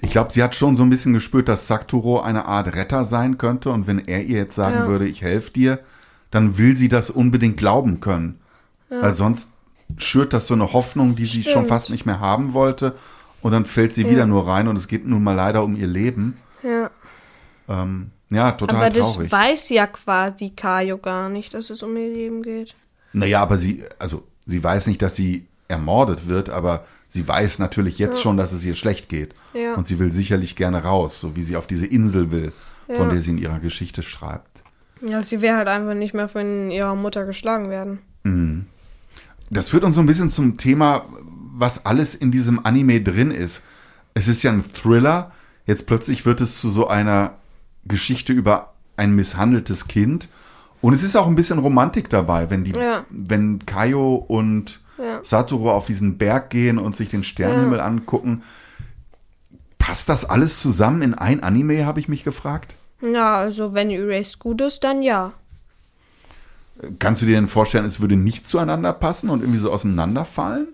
Ich 0.00 0.10
glaube, 0.10 0.32
sie 0.32 0.42
hat 0.42 0.54
schon 0.54 0.76
so 0.76 0.82
ein 0.82 0.90
bisschen 0.90 1.12
gespürt, 1.12 1.48
dass 1.48 1.66
Sakuro 1.66 2.20
eine 2.20 2.46
Art 2.46 2.74
Retter 2.74 3.04
sein 3.04 3.38
könnte 3.38 3.70
und 3.70 3.86
wenn 3.86 3.98
er 3.98 4.22
ihr 4.24 4.38
jetzt 4.38 4.54
sagen 4.54 4.80
Ja. 4.80 4.86
würde, 4.86 5.06
ich 5.06 5.22
helfe 5.22 5.52
dir, 5.52 5.80
dann 6.30 6.56
will 6.58 6.76
sie 6.76 6.88
das 6.88 7.10
unbedingt 7.10 7.56
glauben 7.56 8.00
können. 8.00 8.38
Weil 8.88 9.14
sonst 9.14 9.52
schürt 9.98 10.32
das 10.32 10.46
so 10.46 10.54
eine 10.54 10.72
Hoffnung, 10.72 11.16
die 11.16 11.24
sie 11.26 11.42
schon 11.42 11.52
Stimmt. 11.52 11.68
fast 11.68 11.90
nicht 11.90 12.04
mehr 12.06 12.20
haben 12.20 12.52
wollte 12.54 12.94
und 13.42 13.52
dann 13.52 13.66
fällt 13.66 13.92
sie 13.94 14.08
wieder 14.08 14.26
nur 14.26 14.46
rein 14.46 14.68
und 14.68 14.76
es 14.76 14.88
geht 14.88 15.06
nun 15.06 15.22
mal 15.24 15.34
leider 15.34 15.62
um 15.64 15.76
ihr 15.76 15.86
Leben. 15.86 16.36
Ja. 16.62 16.90
Ähm, 17.68 18.10
ja, 18.30 18.52
total 18.52 18.76
Aber 18.76 18.90
das 18.90 19.14
traurig. 19.14 19.32
weiß 19.32 19.68
ja 19.70 19.86
quasi 19.86 20.50
Kaio 20.50 20.98
gar 20.98 21.28
nicht, 21.28 21.52
dass 21.54 21.70
es 21.70 21.82
um 21.82 21.96
ihr 21.96 22.08
Leben 22.12 22.42
geht. 22.42 22.74
Naja, 23.12 23.42
aber 23.42 23.58
sie, 23.58 23.84
also 23.98 24.26
sie 24.46 24.62
weiß 24.62 24.86
nicht, 24.86 25.02
dass 25.02 25.16
sie 25.16 25.46
ermordet 25.68 26.26
wird, 26.28 26.48
aber 26.50 26.84
sie 27.12 27.28
weiß 27.28 27.58
natürlich 27.58 27.98
jetzt 27.98 28.22
schon, 28.22 28.36
dass 28.38 28.52
es 28.52 28.64
ihr 28.64 28.74
schlecht 28.74 29.08
geht. 29.08 29.34
Ja. 29.54 29.74
Und 29.74 29.86
sie 29.86 29.98
will 29.98 30.12
sicherlich 30.12 30.56
gerne 30.56 30.82
raus, 30.82 31.20
so 31.20 31.36
wie 31.36 31.42
sie 31.42 31.56
auf 31.56 31.66
diese 31.66 31.86
Insel 31.86 32.30
will, 32.30 32.52
von 32.86 33.06
Ja. 33.08 33.12
der 33.12 33.20
sie 33.20 33.30
in 33.32 33.38
ihrer 33.38 33.58
Geschichte 33.60 34.02
schreibt. 34.02 34.62
Ja, 35.06 35.22
sie 35.22 35.42
will 35.42 35.52
halt 35.52 35.68
einfach 35.68 35.94
nicht 35.94 36.14
mehr 36.14 36.28
von 36.28 36.70
ihrer 36.70 36.94
Mutter 36.94 37.26
geschlagen 37.26 37.68
werden. 37.68 37.98
Das 39.50 39.68
führt 39.68 39.84
uns 39.84 39.94
so 39.96 40.00
ein 40.00 40.06
bisschen 40.06 40.30
zum 40.30 40.56
Thema, 40.56 41.04
was 41.54 41.84
alles 41.84 42.14
in 42.14 42.30
diesem 42.32 42.64
Anime 42.64 43.00
drin 43.02 43.30
ist. 43.30 43.64
Es 44.14 44.28
ist 44.28 44.42
ja 44.42 44.52
ein 44.52 44.64
Thriller, 44.64 45.32
jetzt 45.66 45.86
plötzlich 45.86 46.24
wird 46.24 46.40
es 46.40 46.58
zu 46.60 46.70
so 46.70 46.88
einer 46.88 47.34
Geschichte 47.84 48.32
über 48.32 48.72
ein 48.96 49.14
misshandeltes 49.14 49.88
Kind. 49.88 50.28
Und 50.80 50.94
es 50.94 51.02
ist 51.02 51.16
auch 51.16 51.26
ein 51.26 51.36
bisschen 51.36 51.58
Romantik 51.58 52.08
dabei, 52.08 52.48
wenn 52.50 52.64
die, 52.64 52.72
Ja. 52.72 53.04
wenn 53.10 53.64
Kaio 53.66 54.14
und 54.14 54.80
Ja. 54.91 54.91
Satoru 55.22 55.70
auf 55.70 55.86
diesen 55.86 56.18
Berg 56.18 56.50
gehen 56.50 56.78
und 56.78 56.96
sich 56.96 57.08
den 57.08 57.24
Sternenhimmel 57.24 57.80
angucken. 57.80 58.42
Passt 59.78 60.08
das 60.08 60.24
alles 60.24 60.60
zusammen 60.60 61.02
in 61.02 61.14
ein 61.14 61.42
Anime, 61.42 61.86
habe 61.86 62.00
ich 62.00 62.08
mich 62.08 62.24
gefragt. 62.24 62.74
Ja, 63.04 63.36
also 63.36 63.74
wenn 63.74 63.90
Erased 63.90 64.38
gut 64.38 64.60
ist, 64.60 64.84
dann 64.84 65.02
ja. 65.02 65.32
Kannst 66.98 67.22
du 67.22 67.26
dir 67.26 67.34
denn 67.34 67.48
vorstellen, 67.48 67.84
es 67.84 68.00
würde 68.00 68.16
nicht 68.16 68.46
zueinander 68.46 68.92
passen 68.92 69.28
und 69.30 69.40
irgendwie 69.40 69.58
so 69.58 69.70
auseinanderfallen? 69.72 70.68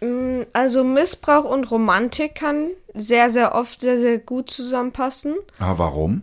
Mm, 0.00 0.42
Also 0.52 0.84
Missbrauch 0.84 1.44
und 1.44 1.70
Romantik 1.70 2.34
kann 2.34 2.68
sehr, 2.94 3.30
sehr 3.30 3.54
oft 3.54 3.80
sehr, 3.80 3.98
sehr 3.98 4.18
gut 4.18 4.50
zusammenpassen, 4.50 5.34
Aber 5.58 5.70
Ah, 5.70 5.78
warum? 5.78 6.22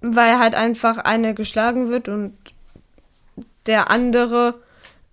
weil 0.00 0.38
halt 0.38 0.54
einfach 0.54 0.98
eine 0.98 1.34
geschlagen 1.34 1.88
wird 1.88 2.08
und 2.08 2.34
der 3.66 3.90
andere 3.90 4.54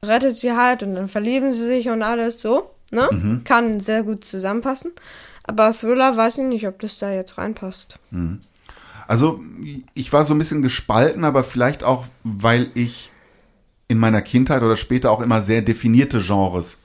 rettet 0.05 0.35
sie 0.35 0.53
halt 0.53 0.81
und 0.83 0.95
dann 0.95 1.07
verlieben 1.07 1.51
sie 1.51 1.65
sich 1.65 1.89
und 1.89 2.01
alles 2.01 2.41
so. 2.41 2.71
Ne? 2.91 3.41
Kann 3.43 3.79
sehr 3.79 4.03
gut 4.03 4.25
zusammenpassen. 4.25 4.91
Aber 5.43 5.73
Thriller 5.73 6.17
weiß 6.17 6.39
ich 6.39 6.45
nicht, 6.45 6.67
ob 6.67 6.79
das 6.79 6.97
da 6.97 7.11
jetzt 7.11 7.37
reinpasst. 7.37 7.99
Also, 9.07 9.41
ich 9.93 10.11
war 10.11 10.25
so 10.25 10.33
ein 10.33 10.37
bisschen 10.37 10.61
gespalten, 10.61 11.23
aber 11.23 11.43
vielleicht 11.43 11.83
auch, 11.83 12.05
weil 12.23 12.69
ich 12.73 13.11
in 13.87 13.97
meiner 13.97 14.21
Kindheit 14.21 14.63
oder 14.63 14.77
später 14.77 15.11
auch 15.11 15.21
immer 15.21 15.41
sehr 15.41 15.61
definierte 15.61 16.19
Genres 16.19 16.79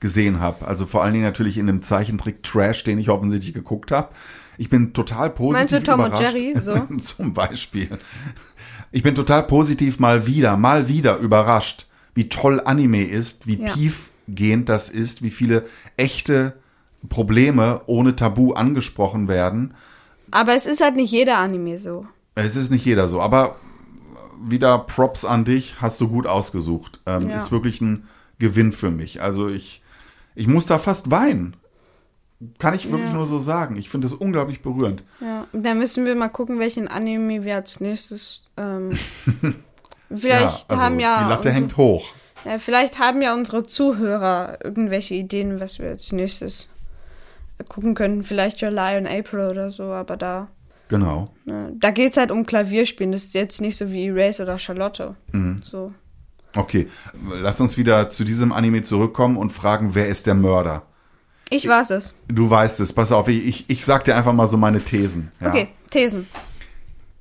gesehen 0.00 0.40
habe. 0.40 0.66
Also 0.66 0.86
vor 0.86 1.02
allen 1.02 1.12
Dingen 1.12 1.24
natürlich 1.24 1.58
in 1.58 1.66
dem 1.66 1.82
Zeichentrick 1.82 2.42
Trash, 2.42 2.84
den 2.84 2.98
ich 2.98 3.10
offensichtlich 3.10 3.54
geguckt 3.54 3.90
habe. 3.90 4.08
Ich 4.56 4.68
bin 4.68 4.92
total 4.92 5.30
positiv 5.30 5.58
Meinst 5.58 5.74
du 5.74 5.82
Tom 5.82 6.00
und 6.00 6.06
überrascht. 6.08 6.34
Jerry, 6.34 6.60
so? 6.60 6.80
Zum 7.00 7.32
Beispiel. 7.32 7.98
Ich 8.90 9.02
bin 9.02 9.14
total 9.14 9.44
positiv 9.44 10.00
mal 10.00 10.26
wieder, 10.26 10.56
mal 10.56 10.88
wieder 10.88 11.18
überrascht, 11.18 11.87
wie 12.18 12.28
toll 12.28 12.60
Anime 12.64 13.04
ist, 13.04 13.46
wie 13.46 13.60
Ja. 13.60 13.72
tiefgehend 13.72 14.68
das 14.68 14.88
ist, 14.90 15.22
wie 15.22 15.30
viele 15.30 15.64
echte 15.96 16.54
Probleme 17.08 17.82
ohne 17.86 18.16
Tabu 18.16 18.54
angesprochen 18.54 19.28
werden. 19.28 19.74
Aber 20.32 20.52
es 20.54 20.66
ist 20.66 20.80
halt 20.82 20.96
nicht 20.96 21.12
jeder 21.12 21.38
Anime 21.38 21.78
so. 21.78 22.06
Es 22.34 22.56
ist 22.56 22.70
nicht 22.70 22.84
jeder 22.84 23.06
so, 23.06 23.20
aber 23.20 23.54
wieder 24.42 24.78
Props 24.80 25.24
an 25.24 25.44
dich, 25.44 25.76
hast 25.80 26.00
du 26.00 26.08
gut 26.08 26.26
ausgesucht. 26.26 27.00
Ähm, 27.06 27.28
Ja. 27.30 27.36
Ist 27.36 27.52
wirklich 27.52 27.80
ein 27.80 28.08
Gewinn 28.40 28.72
für 28.72 28.90
mich. 28.90 29.22
Also 29.22 29.46
ich, 29.48 29.80
ich 30.34 30.48
muss 30.48 30.66
da 30.66 30.78
fast 30.78 31.12
weinen. 31.12 31.54
Kann 32.58 32.74
ich 32.74 32.90
wirklich 32.90 33.10
Ja. 33.10 33.16
nur 33.16 33.26
so 33.28 33.38
sagen. 33.38 33.76
Ich 33.76 33.90
finde 33.90 34.08
es 34.08 34.12
unglaublich 34.12 34.60
berührend. 34.62 35.04
Ja, 35.20 35.46
dann 35.52 35.78
müssen 35.78 36.04
wir 36.04 36.16
mal 36.16 36.28
gucken, 36.30 36.58
welchen 36.58 36.88
Anime 36.88 37.44
wir 37.44 37.54
als 37.54 37.78
nächstes. 37.80 38.46
Ähm, 38.56 38.90
vielleicht 40.14 40.70
also 40.70 40.82
haben 40.82 41.00
ja. 41.00 41.24
Die 41.24 41.28
Latte 41.28 41.36
unsere, 41.36 41.54
hängt 41.54 41.76
hoch. 41.76 42.08
ja, 42.44 42.58
vielleicht 42.58 42.98
haben 42.98 43.22
ja 43.22 43.34
unsere 43.34 43.66
Zuhörer 43.66 44.58
irgendwelche 44.62 45.14
Ideen, 45.14 45.60
was 45.60 45.78
wir 45.78 45.88
als 45.88 46.12
nächstes 46.12 46.68
gucken 47.68 47.94
könnten. 47.94 48.22
Vielleicht 48.22 48.60
July 48.60 48.98
und 48.98 49.06
April 49.06 49.48
oder 49.50 49.70
so, 49.70 49.84
aber 49.84 50.16
da. 50.16 50.48
Genau. 50.88 51.30
Ne, 51.44 51.72
da 51.78 51.90
geht's 51.90 52.16
halt 52.16 52.30
um 52.30 52.46
Klavierspielen. 52.46 53.12
Das 53.12 53.24
ist 53.24 53.34
jetzt 53.34 53.60
nicht 53.60 53.76
so 53.76 53.92
wie 53.92 54.06
Erase 54.06 54.42
oder 54.42 54.58
Charlotte. 54.58 55.16
Mhm. 55.32 55.56
So. 55.62 55.92
Okay, 56.56 56.88
lass 57.40 57.60
uns 57.60 57.76
wieder 57.76 58.08
zu 58.08 58.24
diesem 58.24 58.52
Anime 58.52 58.82
zurückkommen 58.82 59.36
und 59.36 59.50
fragen, 59.50 59.94
wer 59.94 60.08
ist 60.08 60.26
der 60.26 60.34
Mörder? 60.34 60.82
Ich 61.50 61.66
weiß 61.66 61.90
es. 61.90 62.14
Du 62.28 62.48
weißt 62.48 62.80
es, 62.80 62.92
pass 62.92 63.12
auf, 63.12 63.28
ich, 63.28 63.46
ich, 63.46 63.64
ich 63.68 63.84
sag 63.84 64.04
dir 64.04 64.16
einfach 64.16 64.32
mal 64.32 64.48
so 64.48 64.56
meine 64.56 64.80
Thesen. 64.80 65.30
Ja. 65.40 65.48
Okay, 65.48 65.68
Thesen. 65.90 66.26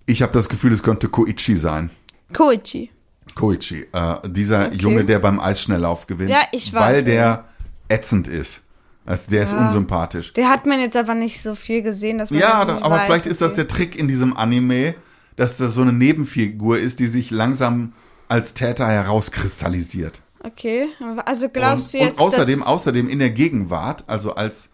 Ich 0.05 0.21
habe 0.21 0.33
das 0.33 0.49
Gefühl, 0.49 0.71
es 0.71 0.83
könnte 0.83 1.09
Koichi 1.09 1.55
sein. 1.55 1.89
Koichi. 2.33 2.91
Koichi, 3.35 3.85
äh, 3.91 4.15
dieser 4.29 4.67
Okay. 4.67 4.75
Junge, 4.77 5.05
der 5.05 5.19
beim 5.19 5.39
Eisschnelllauf 5.39 6.07
gewinnt. 6.07 6.29
Ja, 6.31 6.41
ich 6.51 6.73
weiß, 6.73 6.81
Weil 6.81 7.03
der 7.03 7.45
ätzend 7.89 8.27
ist. 8.27 8.63
Also 9.05 9.31
der 9.31 9.43
ist 9.43 9.51
Ja. 9.51 9.65
unsympathisch. 9.67 10.33
Der 10.33 10.49
hat 10.49 10.65
man 10.65 10.79
jetzt 10.81 10.97
aber 10.97 11.13
nicht 11.13 11.41
so 11.41 11.55
viel 11.55 11.81
gesehen, 11.81 12.17
dass 12.17 12.29
man 12.31 12.39
Ja, 12.39 12.59
jetzt 12.59 12.67
da- 12.69 12.73
nicht 12.73 12.83
aber 12.83 12.95
weiß, 12.95 13.05
vielleicht 13.05 13.25
ist 13.27 13.41
das 13.41 13.53
okay. 13.53 13.61
der 13.61 13.67
Trick 13.69 13.95
in 13.97 14.07
diesem 14.07 14.35
Anime, 14.35 14.95
dass 15.37 15.57
das 15.57 15.73
so 15.75 15.81
eine 15.81 15.93
Nebenfigur 15.93 16.77
ist, 16.79 16.99
die 16.99 17.07
sich 17.07 17.31
langsam 17.31 17.93
als 18.27 18.53
Täter 18.53 18.87
herauskristallisiert. 18.87 20.21
Okay, 20.43 20.87
also 21.25 21.47
glaubst 21.49 21.93
und, 21.93 22.01
du 22.01 22.05
jetzt, 22.05 22.19
und 22.19 22.27
außerdem, 22.27 22.63
außerdem 22.63 23.07
in 23.09 23.19
der 23.19 23.29
Gegenwart, 23.29 24.03
also 24.07 24.35
als 24.35 24.71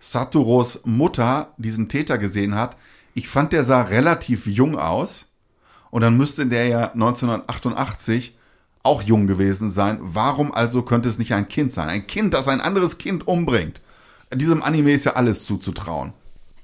Satoros 0.00 0.82
Mutter 0.84 1.52
diesen 1.58 1.88
Täter 1.88 2.18
gesehen 2.18 2.54
hat, 2.54 2.76
ich 3.14 3.28
fand, 3.28 3.52
der 3.52 3.64
sah 3.64 3.82
relativ 3.82 4.46
jung 4.46 4.78
aus. 4.78 5.26
Und 5.90 6.02
dann 6.02 6.16
müsste 6.16 6.46
der 6.46 6.68
ja 6.68 6.92
1988 6.92 8.36
auch 8.82 9.02
jung 9.02 9.26
gewesen 9.26 9.70
sein. 9.70 9.98
Warum 10.00 10.52
also 10.54 10.82
könnte 10.82 11.08
es 11.08 11.18
nicht 11.18 11.34
ein 11.34 11.48
Kind 11.48 11.72
sein? 11.72 11.88
Ein 11.88 12.06
Kind, 12.06 12.32
das 12.34 12.48
ein 12.48 12.60
anderes 12.60 12.98
Kind 12.98 13.26
umbringt. 13.26 13.80
Diesem 14.32 14.62
Anime 14.62 14.92
ist 14.92 15.04
ja 15.04 15.14
alles 15.14 15.44
zuzutrauen. 15.44 16.12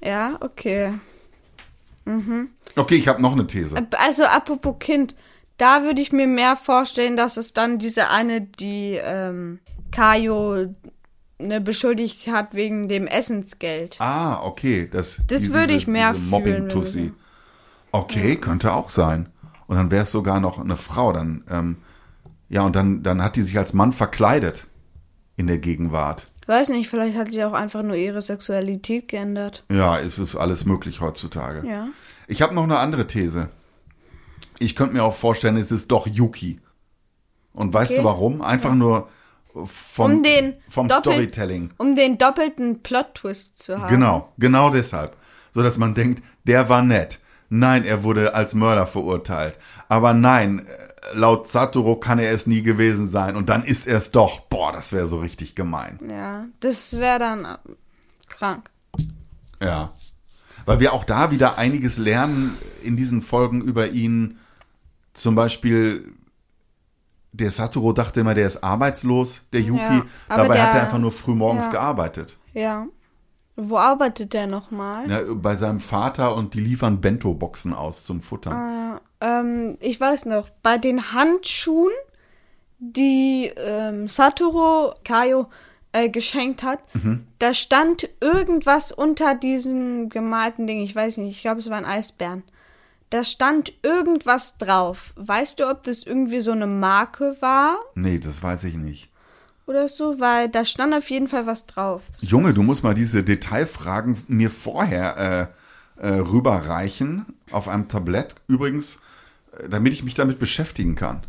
Ja, 0.01 0.37
okay. 0.41 0.93
Okay, 2.75 2.95
ich 2.95 3.07
habe 3.07 3.21
noch 3.21 3.33
eine 3.33 3.45
These. 3.47 3.75
Also 3.97 4.23
apropos 4.23 4.75
Kind, 4.79 5.15
da 5.57 5.83
würde 5.83 6.01
ich 6.01 6.11
mir 6.13 6.27
mehr 6.27 6.55
vorstellen, 6.55 7.17
dass 7.17 7.35
es 7.37 7.51
dann 7.53 7.79
diese 7.79 8.09
eine, 8.09 8.39
die 8.41 8.97
ähm, 9.01 9.59
Kayo 9.91 10.73
ne, 11.39 11.59
beschuldigt 11.59 12.27
hat 12.29 12.53
wegen 12.53 12.87
dem 12.87 13.07
Essensgeld. 13.07 13.97
Ah, 13.99 14.41
okay. 14.43 14.87
Das, 14.89 15.19
Das 15.27 15.43
die- 15.43 15.53
würde 15.53 15.67
diese- 15.67 15.77
ich 15.79 15.87
mehr 15.87 16.13
diese 16.13 16.21
fühlen, 16.23 16.29
Mobbing-Tussi. 16.29 17.11
Okay, 17.91 18.35
könnte 18.35 18.73
auch 18.73 18.89
sein. 18.89 19.29
Und 19.67 19.75
dann 19.77 19.91
wäre 19.91 20.03
es 20.03 20.11
sogar 20.11 20.39
noch 20.39 20.59
eine 20.59 20.77
Frau. 20.77 21.11
Dann, 21.13 21.43
ähm, 21.49 21.77
ja, 22.49 22.61
und 22.61 22.75
dann, 22.75 23.03
dann 23.03 23.21
hat 23.21 23.35
die 23.35 23.41
sich 23.41 23.57
als 23.57 23.73
Mann 23.73 23.91
verkleidet 23.91 24.67
in 25.35 25.47
der 25.47 25.57
Gegenwart. 25.57 26.31
Weiß 26.45 26.69
nicht, 26.69 26.89
vielleicht 26.89 27.17
hat 27.17 27.31
sie 27.31 27.43
auch 27.43 27.51
einfach 27.53 27.83
nur 27.83 27.95
ihre 27.97 28.21
Sexualität 28.21 29.09
geändert. 29.09 29.65
Ja, 29.69 29.99
es 29.99 30.17
ist 30.17 30.35
alles 30.37 30.65
möglich 30.65 31.01
heutzutage. 31.01 31.67
Ja. 31.67 31.87
Ich 32.27 32.41
habe 32.41 32.55
noch 32.55 32.63
eine 32.63 32.79
andere 32.79 33.05
These. 33.07 33.49
Ich 34.59 34.75
könnte 34.75 34.93
mir 34.93 35.03
auch 35.03 35.13
vorstellen, 35.13 35.57
es 35.57 35.71
ist 35.71 35.91
doch 35.91 36.07
Yuki. 36.07 36.59
Und 37.53 37.73
weißt 37.73 37.91
Okay. 37.91 38.01
du 38.01 38.05
warum? 38.05 38.41
Einfach 38.41 38.73
nur 38.75 39.09
vom, 39.65 40.17
Um 40.17 40.23
den 40.23 40.55
vom 40.69 40.89
Storytelling. 40.89 41.71
Um 41.77 41.95
den 41.95 42.17
doppelten 42.17 42.81
Plot-Twist 42.81 43.61
zu 43.61 43.79
haben. 43.79 43.89
Genau, 43.89 44.31
genau 44.37 44.69
deshalb. 44.69 45.17
So 45.53 45.63
dass 45.63 45.77
man 45.77 45.95
denkt, 45.95 46.23
der 46.45 46.69
war 46.69 46.81
nett. 46.81 47.19
Nein, 47.49 47.85
er 47.85 48.03
wurde 48.03 48.33
als 48.35 48.53
Mörder 48.53 48.87
verurteilt. 48.87 49.57
Aber 49.87 50.13
nein, 50.13 50.65
äh, 50.65 51.15
laut 51.17 51.47
Satoru 51.47 51.95
kann 51.95 52.19
er 52.19 52.31
es 52.33 52.45
nie 52.47 52.61
gewesen 52.61 53.07
sein. 53.07 53.35
Und 53.35 53.47
dann 53.49 53.63
ist 53.63 53.87
er 53.87 53.97
es 53.97 54.11
doch. 54.11 54.41
Boah, 54.41 54.71
das 54.73 54.91
wäre 54.91 55.07
so 55.07 55.19
richtig 55.19 55.55
gemein. 55.55 55.99
Ja, 56.09 56.45
das 56.59 56.99
wäre 56.99 57.19
dann 57.19 57.45
äh, 57.45 57.57
krank. 58.27 58.69
Ja. 59.61 59.93
Weil 60.65 60.79
wir 60.81 60.91
auch 60.93 61.05
da 61.05 61.31
wieder 61.31 61.57
einiges 61.57 61.97
lernen 61.97 62.57
in 62.83 62.97
diesen 62.97 63.21
Folgen 63.21 63.61
über 63.61 63.87
ihn. 63.89 64.37
Zum 65.13 65.33
Beispiel, 65.35 66.11
der 67.31 67.51
Satoru 67.51 67.93
dachte 67.93 68.19
immer, 68.19 68.35
der 68.35 68.47
ist 68.47 68.63
arbeitslos, 68.63 69.43
der 69.53 69.61
Yuki. 69.61 69.79
Ja, 69.81 70.05
Dabei 70.27 70.43
hat 70.61 70.73
der- 70.73 70.81
er 70.81 70.83
einfach 70.83 70.99
nur 70.99 71.11
früh 71.13 71.33
morgens 71.33 71.65
ja. 71.67 71.71
gearbeitet. 71.71 72.37
Ja. 72.53 72.87
Wo 73.59 73.77
arbeitet 73.77 74.33
der 74.33 74.45
nochmal? 74.47 75.09
Ja, 75.09 75.21
bei 75.33 75.55
seinem 75.55 75.79
Vater 75.79 76.35
und 76.35 76.53
die 76.53 76.59
liefern 76.61 77.01
Bento-Boxen 77.01 77.73
aus 77.73 78.03
zum 78.03 78.21
Futtern. 78.21 78.99
Ähm, 79.19 79.77
ich 79.79 79.99
weiß 79.99 80.25
noch, 80.25 80.49
bei 80.61 80.77
den 80.77 81.11
Handschuhen, 81.11 81.91
die 82.79 83.51
ähm, 83.57 84.07
Satoru 84.07 84.93
Kayo 85.03 85.47
äh, 85.91 86.09
geschenkt 86.09 86.61
hat, 86.61 86.79
Mhm. 86.93 87.25
da 87.39 87.53
stand 87.55 88.07
irgendwas 88.21 88.91
unter 88.91 89.33
diesem 89.33 90.09
gemalten 90.09 90.67
Ding. 90.67 90.79
Ich 90.81 90.95
weiß 90.95 91.17
nicht, 91.17 91.35
ich 91.37 91.41
glaube, 91.41 91.59
es 91.59 91.69
war 91.69 91.77
ein 91.77 91.85
Eisbären. 91.85 92.43
Da 93.09 93.23
stand 93.23 93.73
irgendwas 93.83 94.57
drauf. 94.59 95.13
Weißt 95.15 95.59
du, 95.59 95.69
ob 95.69 95.83
das 95.85 96.03
irgendwie 96.03 96.41
so 96.41 96.51
eine 96.51 96.67
Marke 96.67 97.37
war 97.39 97.77
Nee, 97.95 98.19
das 98.19 98.43
weiß 98.43 98.65
ich 98.65 98.75
nicht. 98.75 99.09
Oder 99.67 99.87
so? 99.87 100.19
Weil 100.19 100.49
da 100.49 100.65
stand 100.65 100.93
auf 100.93 101.09
jeden 101.09 101.27
Fall 101.27 101.45
was 101.45 101.65
drauf. 101.67 102.03
Das 102.19 102.29
Junge, 102.29 102.53
du 102.53 102.63
musst 102.63 102.83
mal 102.83 102.95
diese 102.95 103.23
Detailfragen 103.23 104.17
mir 104.27 104.49
vorher 104.49 105.51
äh, 105.99 106.07
äh, 106.07 106.19
rüberreichen 106.19 107.25
auf 107.51 107.67
einem 107.67 107.87
Tablett. 107.87 108.35
Übrigens, 108.47 109.01
äh, 109.59 109.69
damit 109.69 109.93
ich 109.93 110.03
mich 110.03 110.15
damit 110.15 110.39
beschäftigen 110.39 110.95
kann. 110.95 111.23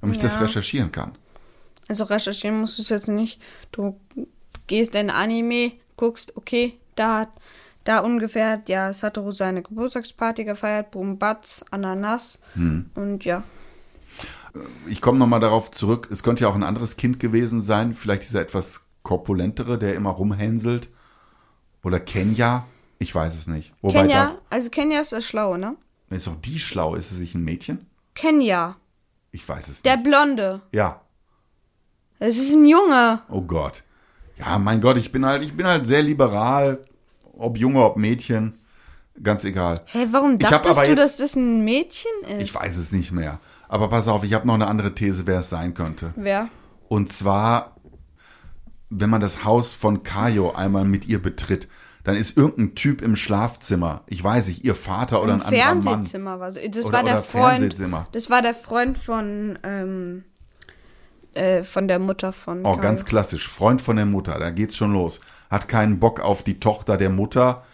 Damit 0.00 0.16
ich 0.16 0.22
das 0.22 0.34
Ja. 0.34 0.42
recherchieren 0.42 0.92
kann. 0.92 1.12
Also 1.88 2.04
recherchieren 2.04 2.60
musst 2.60 2.78
du 2.78 2.82
es 2.82 2.90
jetzt 2.90 3.08
nicht. 3.08 3.40
Du 3.72 3.98
gehst 4.66 4.94
in 4.94 5.10
Anime, 5.10 5.72
guckst, 5.96 6.36
okay, 6.36 6.74
da 6.94 7.20
hat 7.20 7.28
da 7.84 8.00
ungefähr 8.00 8.60
ja 8.68 8.92
Satoru 8.92 9.32
seine 9.32 9.62
Geburtstagsparty 9.62 10.44
gefeiert, 10.44 10.90
Boom 10.90 11.18
Batz, 11.18 11.64
Ananas 11.70 12.38
und 12.94 13.24
ja. 13.24 13.42
Ich 14.86 15.00
komme 15.00 15.18
nochmal 15.18 15.40
darauf 15.40 15.70
zurück. 15.70 16.08
Es 16.10 16.22
könnte 16.22 16.42
ja 16.44 16.48
auch 16.50 16.54
ein 16.54 16.62
anderes 16.62 16.96
Kind 16.96 17.20
gewesen 17.20 17.60
sein. 17.62 17.94
Vielleicht 17.94 18.22
dieser 18.24 18.40
etwas 18.40 18.82
korpulentere, 19.02 19.78
der 19.78 19.94
immer 19.94 20.10
rumhänselt. 20.10 20.88
Oder 21.84 22.00
Kenya. 22.00 22.66
Ich 22.98 23.14
weiß 23.14 23.34
es 23.34 23.46
nicht. 23.46 23.72
Wobei 23.80 24.00
Kenya, 24.00 24.38
also 24.50 24.70
Kenya 24.70 25.00
ist 25.00 25.12
das 25.12 25.24
Schlaue, 25.24 25.58
ne? 25.58 25.76
ist 26.10 26.26
doch 26.26 26.34
die 26.40 26.58
schlau. 26.58 26.94
Ist 26.96 27.12
es 27.12 27.18
nicht 27.18 27.34
ein 27.34 27.44
Mädchen? 27.44 27.86
Kenya, 28.14 28.76
Ich 29.30 29.48
weiß 29.48 29.68
es 29.68 29.82
der 29.82 29.96
nicht. 29.98 30.04
Blonde. 30.04 30.60
Ja. 30.72 31.02
Es 32.18 32.38
ist 32.38 32.54
ein 32.54 32.64
Junge. 32.66 33.20
Oh 33.28 33.42
Gott. 33.42 33.84
Ja, 34.38 34.58
mein 34.58 34.80
Gott, 34.80 34.96
ich 34.96 35.12
bin 35.12 35.24
halt, 35.24 35.42
ich 35.44 35.56
bin 35.56 35.66
halt 35.66 35.86
sehr 35.86 36.02
liberal. 36.02 36.80
Ob 37.36 37.56
Junge, 37.56 37.84
ob 37.84 37.96
Mädchen. 37.96 38.54
Ganz 39.22 39.44
egal. 39.44 39.82
Hä, 39.86 40.06
warum 40.10 40.36
Ich 40.38 40.44
hab 40.44 40.62
dachtest 40.64 40.80
du, 40.82 40.86
jetzt- 40.90 40.98
dass 40.98 41.16
das 41.16 41.36
ein 41.36 41.64
Mädchen 41.64 42.10
ist? 42.28 42.40
Ich 42.42 42.54
weiß 42.54 42.76
es 42.76 42.90
nicht 42.90 43.12
mehr. 43.12 43.38
Aber 43.68 43.88
pass 43.88 44.08
auf, 44.08 44.24
ich 44.24 44.34
habe 44.34 44.46
noch 44.46 44.54
eine 44.54 44.66
andere 44.66 44.94
These, 44.94 45.26
wer 45.26 45.40
es 45.40 45.50
sein 45.50 45.74
könnte. 45.74 46.12
Wer? 46.16 46.48
Und 46.88 47.12
zwar 47.12 47.78
wenn 48.90 49.10
man 49.10 49.20
das 49.20 49.44
Haus 49.44 49.74
von 49.74 50.02
Kayo 50.02 50.52
einmal 50.52 50.84
mit 50.84 51.06
ihr 51.06 51.20
betritt, 51.22 51.68
dann 52.04 52.16
ist 52.16 52.36
irgendein 52.36 52.74
Typ 52.74 53.02
im 53.02 53.16
Schlafzimmer. 53.16 54.02
Ich 54.06 54.22
weiß 54.22 54.48
nicht, 54.48 54.64
ihr 54.64 54.74
Vater 54.74 55.22
oder 55.22 55.34
Im 55.34 55.42
ein 55.42 55.46
anderer 55.46 55.74
Mann. 55.74 55.82
Fernsehzimmer 55.82 56.40
war 56.40 56.52
so. 56.52 56.60
Das 56.70 56.86
Oder- 56.86 56.96
war 56.96 57.04
der 57.04 57.22
Freund. 57.22 57.76
Das 58.12 58.30
war 58.30 58.40
der 58.42 58.54
Freund 58.54 58.96
von 58.96 59.58
ähm, 59.62 60.24
äh, 61.34 61.62
von 61.64 61.86
der 61.86 61.98
Mutter 61.98 62.32
von. 62.32 62.60
Oh, 62.60 62.70
Kayo. 62.70 62.80
ganz 62.80 63.04
klassisch. 63.04 63.48
Freund 63.48 63.82
von 63.82 63.96
der 63.96 64.06
Mutter, 64.06 64.38
da 64.38 64.50
geht's 64.50 64.76
schon 64.76 64.92
los. 64.92 65.20
Hat 65.50 65.68
keinen 65.68 65.98
Bock 65.98 66.20
auf 66.20 66.42
die 66.42 66.60
Tochter 66.60 66.96
der 66.96 67.10
Mutter, 67.10 67.64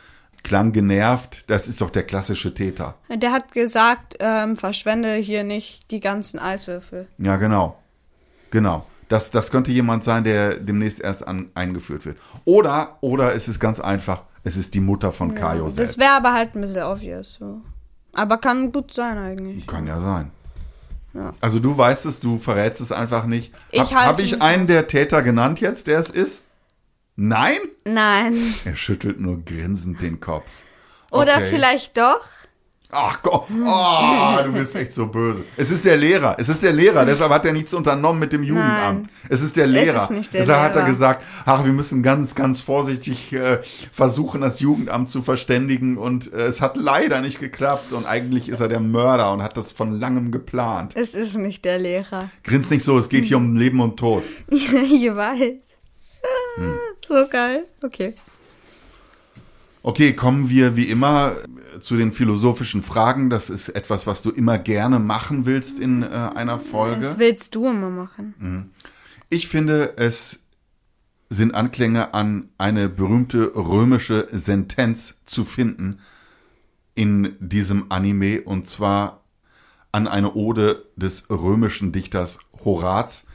klang 0.45 0.73
genervt. 0.73 1.43
Das 1.49 1.67
ist 1.67 1.81
doch 1.81 1.91
der 1.91 2.05
klassische 2.05 2.55
Täter. 2.55 2.95
Der 3.11 3.33
hat 3.33 3.53
gesagt, 3.53 4.17
ähm, 4.21 4.57
verschwende 4.57 5.15
hier 5.17 5.43
nicht 5.43 5.91
die 5.91 5.99
ganzen 5.99 6.39
Eiswürfel. 6.39 7.09
Ja, 7.19 7.37
genau. 7.37 7.77
Genau. 8.51 8.87
Das, 9.09 9.31
das 9.31 9.51
könnte 9.51 9.73
jemand 9.73 10.05
sein, 10.05 10.23
der 10.25 10.55
demnächst 10.57 11.01
erst 11.01 11.27
an, 11.27 11.51
eingeführt 11.55 12.07
wird. 12.07 12.17
Oder, 12.45 12.99
oder 13.01 13.35
es 13.35 13.49
ist 13.49 13.59
ganz 13.59 13.81
einfach, 13.81 14.23
es 14.45 14.57
ist 14.57 14.75
die 14.75 14.81
Mutter 14.81 15.11
von 15.13 15.35
Kayo 15.35 15.65
das 15.65 15.75
selbst. 15.75 15.99
wäre 15.99 16.13
aber 16.13 16.33
halt 16.33 16.55
ein 16.55 16.61
bisschen 16.61 16.85
obvious. 16.85 17.35
So. 17.35 17.61
Aber 18.13 18.39
kann 18.39 18.71
gut 18.71 18.95
sein 18.95 19.19
eigentlich. 19.19 19.67
Kann 19.67 19.87
ja 19.87 20.01
sein. 20.01 20.31
Ja. 21.15 21.33
Also 21.41 21.61
du 21.61 21.77
weißt 21.77 22.07
es, 22.07 22.21
du 22.21 22.39
verrätst 22.39 22.81
es 22.81 22.93
einfach 22.93 23.27
nicht. 23.27 23.53
Ich 23.71 23.81
Hab, 23.81 23.93
halte 23.93 24.09
hab 24.09 24.21
ich 24.21 24.43
einen 24.43 24.67
der 24.67 24.89
Täter 24.89 25.23
genannt 25.23 25.61
jetzt, 25.61 25.87
der 25.87 25.99
es 25.99 26.11
ist? 26.11 26.43
Nein? 27.17 27.59
Nein. 27.85 28.35
Er 28.65 28.77
schüttelt 28.77 29.21
nur 29.21 29.45
grinsend 29.45 30.01
den 30.03 30.21
Kopf. 30.21 30.47
Oder 31.13 31.37
Okay. 31.37 31.47
vielleicht 31.51 31.97
doch. 31.97 32.21
Ach 32.97 33.21
Gott, 33.23 33.47
oh, 33.51 34.43
du 34.45 34.53
bist 34.53 34.77
echt 34.77 34.95
so 34.95 35.09
böse. 35.09 35.45
Es 35.57 35.73
ist 35.73 35.85
der 35.85 35.97
Lehrer, 35.97 36.37
es 36.39 36.49
ist 36.49 36.63
der 36.63 36.73
Lehrer, 36.73 37.05
deshalb 37.05 37.33
hat 37.33 37.45
er 37.45 37.53
nichts 37.53 37.75
unternommen 37.75 38.21
mit 38.21 38.33
dem 38.33 38.45
Jugendamt. 38.45 39.09
Es 39.29 39.43
ist 39.43 39.57
der 39.57 39.67
Lehrer. 39.67 39.97
ist 40.05 40.11
nicht 40.13 40.33
der 40.33 40.43
deshalb 40.43 40.61
hat 40.61 40.77
er 40.77 40.83
Lehrer. 40.83 40.91
gesagt, 40.93 41.25
ach, 41.45 41.65
wir 41.65 41.73
müssen 41.73 42.05
ganz, 42.05 42.37
ganz 42.37 42.61
vorsichtig 42.61 43.33
äh, 43.33 43.59
versuchen, 43.93 44.43
das 44.43 44.61
Jugendamt 44.61 45.11
zu 45.11 45.23
verständigen 45.23 45.97
und 45.99 46.33
äh, 46.33 46.47
es 46.47 46.61
hat 46.61 46.77
leider 46.77 47.21
nicht 47.21 47.41
geklappt 47.41 47.93
und 47.93 48.07
eigentlich 48.07 48.49
ist 48.49 48.61
er 48.61 48.69
der 48.69 48.79
Mörder 48.81 49.33
und 49.33 49.43
hat 49.43 49.57
das 49.57 49.73
von 49.73 49.99
langem 49.99 50.31
geplant. 50.31 50.93
Es 50.95 51.17
ist 51.17 51.37
nicht 51.37 51.65
der 51.65 51.81
Lehrer. 51.81 52.31
Grins 52.45 52.71
nicht 52.71 52.85
so, 52.85 52.97
es 52.97 53.09
geht 53.09 53.25
hier 53.25 53.39
um 53.39 53.57
Leben 53.57 53.81
und 53.81 53.97
Tod. 53.99 54.23
ich 54.51 54.71
weiß. 54.71 55.74
Hm. 56.57 56.79
So 57.09 57.27
geil. 57.31 57.65
Okay. 57.83 58.15
Okay, 59.83 60.15
kommen 60.15 60.49
wir 60.49 60.75
wie 60.75 60.89
immer 60.89 61.37
zu 61.81 61.99
den 61.99 62.13
philosophischen 62.13 62.83
Fragen. 62.83 63.29
Das 63.29 63.51
ist 63.51 63.69
etwas, 63.69 64.07
was 64.07 64.23
du 64.23 64.31
immer 64.31 64.59
gerne 64.59 64.99
machen 64.99 65.45
willst 65.45 65.79
in 65.79 66.03
äh, 66.03 66.07
einer 66.07 66.59
Folge. 66.59 67.03
Das 67.03 67.19
willst 67.19 67.55
du 67.55 67.69
immer 67.69 67.91
machen. 67.91 68.73
Ich 69.29 69.49
finde, 69.49 69.99
es 69.99 70.41
sind 71.29 71.55
Anklänge 71.55 72.15
an 72.15 72.49
eine 72.57 72.89
berühmte 72.89 73.53
römische 73.55 74.29
Sentenz 74.33 75.25
zu 75.27 75.45
finden 75.45 75.99
in 76.95 77.37
diesem 77.41 77.91
Anime 77.91 78.43
und 78.43 78.69
zwar 78.69 79.25
an 79.93 80.09
eine 80.09 80.35
Ode 80.35 80.87
des 80.97 81.29
römischen 81.31 81.93
Dichters 81.93 82.39
Horaz. 82.65 83.27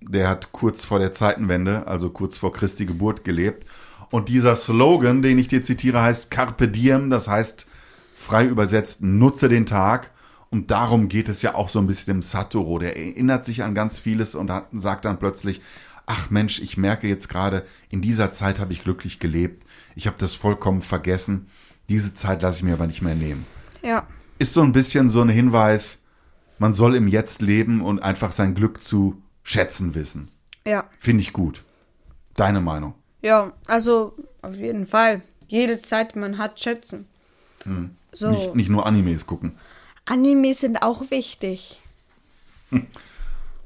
Der 0.00 0.28
hat 0.28 0.52
kurz 0.52 0.84
vor 0.84 0.98
der 0.98 1.12
Zeitenwende, 1.12 1.86
also 1.86 2.10
kurz 2.10 2.38
vor 2.38 2.52
Christi 2.52 2.86
Geburt 2.86 3.24
gelebt. 3.24 3.66
Und 4.10 4.28
dieser 4.28 4.56
Slogan, 4.56 5.22
den 5.22 5.38
ich 5.38 5.48
dir 5.48 5.62
zitiere, 5.62 6.02
heißt 6.02 6.30
Carpe 6.30 6.68
Diem, 6.68 7.10
das 7.10 7.28
heißt 7.28 7.66
frei 8.14 8.46
übersetzt, 8.46 9.02
nutze 9.02 9.48
den 9.48 9.66
Tag. 9.66 10.10
Und 10.50 10.70
darum 10.70 11.08
geht 11.08 11.28
es 11.28 11.42
ja 11.42 11.54
auch 11.54 11.68
so 11.68 11.78
ein 11.78 11.86
bisschen 11.86 12.14
dem 12.14 12.22
Satoru. 12.22 12.78
Der 12.78 12.96
erinnert 12.96 13.44
sich 13.44 13.62
an 13.62 13.74
ganz 13.74 13.98
vieles 13.98 14.34
und 14.34 14.50
hat, 14.50 14.68
sagt 14.72 15.04
dann 15.04 15.18
plötzlich, 15.18 15.60
ach 16.06 16.30
Mensch, 16.30 16.60
ich 16.60 16.78
merke 16.78 17.06
jetzt 17.06 17.28
gerade, 17.28 17.66
in 17.90 18.00
dieser 18.00 18.32
Zeit 18.32 18.58
habe 18.58 18.72
ich 18.72 18.82
glücklich 18.82 19.18
gelebt. 19.18 19.64
Ich 19.94 20.06
habe 20.06 20.16
das 20.18 20.34
vollkommen 20.34 20.80
vergessen. 20.80 21.48
Diese 21.88 22.14
Zeit 22.14 22.42
lasse 22.42 22.58
ich 22.58 22.62
mir 22.64 22.74
aber 22.74 22.86
nicht 22.86 23.02
mehr 23.02 23.14
nehmen. 23.14 23.44
Ja. 23.82 24.06
Ist 24.38 24.54
so 24.54 24.62
ein 24.62 24.72
bisschen 24.72 25.10
so 25.10 25.20
ein 25.20 25.28
Hinweis, 25.28 26.04
man 26.58 26.72
soll 26.72 26.96
im 26.96 27.08
Jetzt 27.08 27.42
leben 27.42 27.82
und 27.82 28.02
einfach 28.02 28.32
sein 28.32 28.54
Glück 28.54 28.82
zu 28.82 29.22
schätzen 29.48 29.94
wissen. 29.94 30.28
Ja. 30.66 30.84
Finde 30.98 31.22
ich 31.22 31.32
gut. 31.32 31.64
Deine 32.34 32.60
Meinung? 32.60 32.94
Ja, 33.22 33.52
also 33.66 34.14
auf 34.42 34.54
jeden 34.54 34.86
Fall. 34.86 35.22
Jede 35.48 35.80
Zeit, 35.80 36.14
die 36.14 36.18
man 36.18 36.36
hat, 36.36 36.60
schätzen. 36.60 37.06
So. 38.12 38.28
Hm. 38.28 38.34
Nicht, 38.34 38.54
nicht 38.54 38.68
nur 38.68 38.86
Animes 38.86 39.26
gucken. 39.26 39.52
Animes 40.04 40.60
sind 40.60 40.82
auch 40.82 41.10
wichtig. 41.10 41.82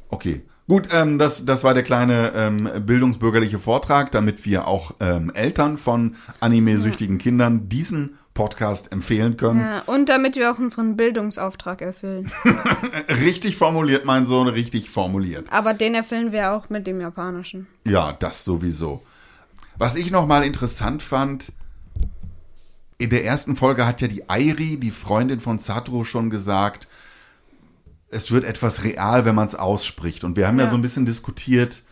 Okay. 0.09 0.43
Gut, 0.69 0.89
ähm, 0.93 1.19
das, 1.19 1.45
das 1.45 1.65
war 1.65 1.75
der 1.75 1.83
kleine 1.83 2.33
ähm, 2.37 2.69
bildungsbürgerliche 2.87 3.59
Vortrag, 3.59 4.13
damit 4.13 4.47
wir 4.47 4.69
auch 4.69 4.95
ähm, 5.01 5.33
Eltern 5.35 5.77
von 5.77 6.15
anime-süchtigen 6.39 7.19
Kindern 7.19 7.69
diesen 7.69 8.19
Podcast 8.35 8.93
empfehlen 8.93 9.37
können. 9.37 9.61
Ja, 9.61 9.83
und 9.87 10.09
damit 10.09 10.37
wir 10.37 10.51
auch 10.51 10.59
unseren 10.59 10.97
Bildungsauftrag 10.97 11.83
erfüllen. 11.83 12.33
Richtig 13.09 13.57
formuliert, 13.57 14.05
mein 14.05 14.27
Sohn, 14.27 14.49
richtig 14.49 14.89
formuliert. 14.89 15.47
Aber 15.51 15.75
den 15.75 15.95
erfüllen 15.95 16.33
wir 16.33 16.53
auch 16.53 16.71
mit 16.71 16.87
dem 16.87 17.01
Japanischen. 17.01 17.67
Ja, 17.87 18.13
das 18.13 18.45
sowieso. 18.45 19.03
Was 19.77 19.97
ich 19.97 20.11
nochmal 20.11 20.45
interessant 20.45 21.03
fand, 21.03 21.53
in 22.99 23.11
der 23.11 23.25
ersten 23.25 23.57
Folge 23.57 23.85
hat 23.85 24.01
ja 24.01 24.09
die 24.09 24.31
Airi, 24.31 24.79
die 24.79 24.91
Freundin 24.91 25.41
von 25.41 25.59
Satoru, 25.59 26.05
schon 26.05 26.31
gesagt, 26.31 26.89
es 28.09 28.31
wird 28.31 28.45
etwas 28.45 28.85
real, 28.85 29.25
wenn 29.25 29.35
man 29.35 29.47
es 29.47 29.55
ausspricht. 29.55 30.25
Und 30.25 30.37
wir 30.37 30.47
haben 30.47 30.59
ja. 30.59 30.67
Ja. 30.67 30.71
so 30.71 30.77
ein 30.77 30.83
bisschen 30.83 31.07
diskutiert, 31.07 31.83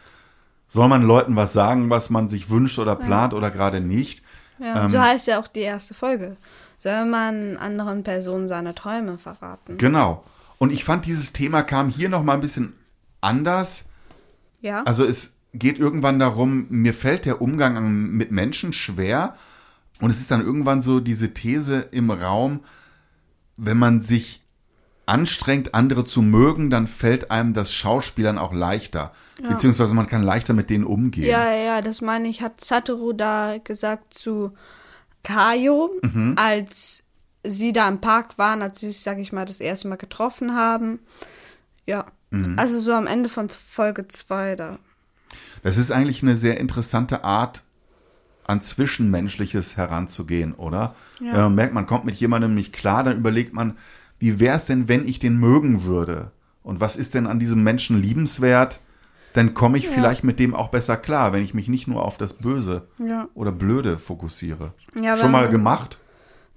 soll 0.69 0.89
man 0.89 1.03
Leuten 1.03 1.35
was 1.37 1.53
sagen, 1.53 1.91
was 1.91 2.11
man 2.11 2.29
sich 2.29 2.49
wünscht 2.49 2.79
oder 2.79 2.95
plant 2.95 3.35
oder 3.35 3.51
gerade 3.51 3.81
nicht. 3.81 4.23
Ja, 4.61 4.85
Ähm. 4.85 4.91
so 4.91 5.01
heißt 5.01 5.27
ja 5.27 5.41
auch 5.41 5.49
die 5.49 5.61
erste 5.61 5.95
Folge. 5.95 6.37
Soll 6.79 7.05
man 7.07 7.57
anderen 7.57 8.03
Personen 8.03 8.47
seine 8.49 8.75
Träume 8.75 9.19
verraten? 9.19 9.79
Genau. 9.79 10.25
Und 10.59 10.71
ich 10.73 10.85
fand, 10.85 11.07
dieses 11.07 11.33
Thema 11.33 11.63
kam 11.63 11.89
hier 11.89 12.09
nochmal 12.09 12.37
ein 12.37 12.41
bisschen 12.43 12.75
anders. 13.21 13.85
Ja. 14.61 14.83
Also 14.85 15.05
es 15.07 15.37
geht 15.55 15.79
irgendwann 15.79 16.19
darum, 16.19 16.67
mir 16.69 16.95
fällt 16.95 17.25
der 17.25 17.41
Umgang 17.43 17.77
an- 17.77 18.11
mit 18.13 18.31
Menschen 18.31 18.73
schwer. 18.73 19.35
Und 20.01 20.11
es 20.11 20.21
ist 20.21 20.31
dann 20.31 20.41
irgendwann 20.43 20.81
so 20.83 21.01
diese 21.01 21.35
These 21.35 21.81
im 21.91 22.11
Raum, 22.11 22.61
wenn 23.57 23.77
man 23.79 24.01
sich 24.01 24.40
anstrengt, 25.11 25.75
andere 25.75 26.05
zu 26.05 26.23
mögen, 26.23 26.71
dann 26.71 26.87
fällt 26.87 27.31
einem 27.31 27.53
das 27.53 27.73
Schauspielern 27.73 28.39
auch 28.39 28.53
leichter. 28.53 29.13
Beziehungsweise 29.43 29.95
man 29.95 30.07
kann 30.07 30.23
leichter 30.23 30.53
mit 30.53 30.69
denen 30.69 30.85
umgehen. 30.85 31.25
Ja, 31.25 31.51
ja, 31.53 31.81
das 31.81 32.01
meine 32.03 32.29
ich, 32.29 32.43
hat 32.43 32.61
Satoru 32.61 33.13
da 33.15 33.57
gesagt 33.63 34.13
zu 34.15 34.53
Kayo, 35.23 35.91
Mhm. 36.03 36.35
als 36.37 37.05
sie 37.43 37.73
da 37.73 37.89
im 37.89 38.01
Park 38.01 38.37
waren, 38.37 38.61
als 38.61 38.81
sie 38.81 38.89
sich, 38.89 39.01
sag 39.01 39.19
ich 39.19 39.33
mal, 39.33 39.47
das 39.47 39.61
erste 39.61 39.89
Mal 39.89 39.97
getroffen 39.97 40.55
haben. 40.55 40.99
Ja. 41.87 42.07
Mhm. 42.31 42.59
Also 42.59 42.81
so 42.81 42.93
am 42.93 43.07
Ende 43.07 43.29
von 43.31 43.49
Folge 43.49 44.07
2 44.09 44.57
da. 44.57 44.79
Das 45.63 45.79
ist 45.79 45.91
eigentlich 45.91 46.23
eine 46.23 46.37
sehr 46.37 46.61
interessante 46.61 47.25
Art, 47.25 47.63
an 48.47 48.61
Zwischenmenschliches 48.61 49.77
heranzugehen, 49.77 50.53
oder? 50.55 50.95
Ja. 51.21 51.33
Wenn 51.33 51.41
man 51.43 51.55
merkt, 51.55 51.75
man 51.75 51.87
kommt 51.87 52.05
mit 52.05 52.17
jemandem 52.17 52.55
nicht 52.55 52.73
klar, 52.73 53.05
dann 53.05 53.17
überlegt 53.17 53.55
man, 53.55 53.79
wie 54.21 54.39
wäre 54.39 54.57
es 54.57 54.65
denn, 54.67 54.87
wenn 54.89 55.09
ich 55.09 55.19
den 55.19 55.37
mögen 55.39 55.83
würde? 55.85 56.31
Und 56.63 56.79
was 56.81 56.95
ist 56.97 57.15
denn 57.15 57.27
an 57.27 57.41
diesem 57.41 57.63
Menschen 57.65 58.01
liebenswert? 58.01 58.79
Dann 59.33 59.55
komme 59.55 59.79
ich 59.79 59.89
vielleicht 59.89 60.25
mit 60.25 60.39
dem 60.39 60.55
auch 60.55 60.69
besser 60.69 60.97
klar, 60.97 61.33
wenn 61.33 61.43
ich 61.45 61.55
mich 61.55 61.69
nicht 61.69 61.87
nur 61.89 62.05
auf 62.05 62.17
das 62.19 62.35
Böse 62.35 62.87
Ja. 62.99 63.29
oder 63.35 63.51
Blöde 63.53 63.99
fokussiere. 63.99 64.73
Ja, 65.01 65.17
Schon 65.17 65.33
mal 65.33 65.49
gemacht? 65.49 65.99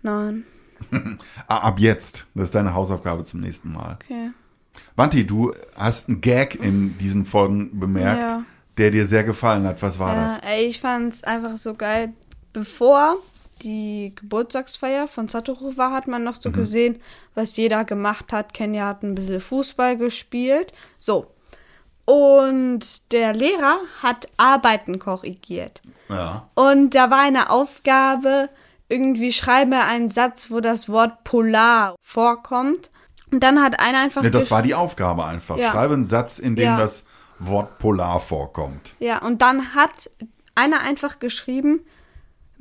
Nein. 0.04 0.44
Ah, 1.48 1.60
ab 1.60 1.80
jetzt. 1.80 2.28
Das 2.36 2.46
ist 2.46 2.56
deine 2.56 2.74
Hausaufgabe 2.74 3.24
zum 3.24 3.40
nächsten 3.40 3.72
Mal. 3.72 3.98
Okay. 4.04 4.32
Wanti, 4.98 5.26
du 5.26 5.54
hast 5.76 6.10
einen 6.10 6.20
Gag 6.20 6.56
in 6.56 6.98
diesen 6.98 7.26
Folgen 7.26 7.80
bemerkt, 7.80 8.20
Ja. 8.32 8.44
der 8.78 8.92
dir 8.92 9.06
sehr 9.08 9.24
gefallen 9.24 9.66
hat. 9.66 9.82
Was 9.82 9.98
war 10.00 10.16
das? 10.16 10.38
Ja, 10.38 10.50
ey, 10.50 10.66
ich 10.66 10.82
fand's 10.82 11.24
einfach 11.24 11.56
so 11.58 11.76
geil. 11.76 12.12
Bevor 12.52 13.18
die 13.62 14.14
Geburtstagsfeier 14.16 15.08
von 15.08 15.28
Satoru 15.28 15.78
war, 15.78 15.92
hat 15.92 16.08
man 16.08 16.24
noch 16.24 16.36
so 16.36 16.52
gesehen, 16.52 17.02
was 17.36 17.56
jeder 17.56 17.84
gemacht 17.86 18.34
hat. 18.34 18.54
Kenya 18.54 18.88
hat 18.88 19.04
ein 19.04 19.16
bisschen 19.16 19.40
Fußball 19.40 19.98
gespielt. 19.98 20.74
So. 20.98 21.28
Und 22.06 23.14
der 23.14 23.34
Lehrer 23.34 23.78
hat 24.02 24.28
Arbeiten 24.38 25.00
korrigiert. 25.00 25.82
Ja. 26.10 26.50
Und 26.56 26.96
da 26.96 27.10
war 27.10 27.22
eine 27.22 27.50
Aufgabe, 27.50 28.50
irgendwie 28.90 29.32
schreibe 29.32 29.80
einen 29.80 30.10
Satz, 30.10 30.52
wo 30.52 30.60
das 30.60 30.90
Wort 30.90 31.24
Polar 31.24 31.96
vorkommt. 32.04 32.92
Und 33.32 33.42
dann 33.42 33.62
hat 33.62 33.80
einer 33.80 34.00
einfach. 34.00 34.22
Ne, 34.22 34.32
das 34.32 34.52
war 34.52 34.62
die 34.62 34.76
Aufgabe 34.76 35.26
einfach. 35.26 35.58
Ja. 35.58 35.72
Schreibe 35.72 35.94
einen 35.94 36.06
Satz, 36.06 36.40
in 36.40 36.56
dem 36.56 36.66
Ja. 36.66 36.78
das 36.78 37.06
Wort 37.40 37.80
Polar 37.80 38.20
vorkommt. 38.20 38.94
Ja, 39.00 39.20
und 39.20 39.42
dann 39.42 39.74
hat 39.74 40.10
einer 40.56 40.82
einfach 40.82 41.20
geschrieben, 41.20 41.82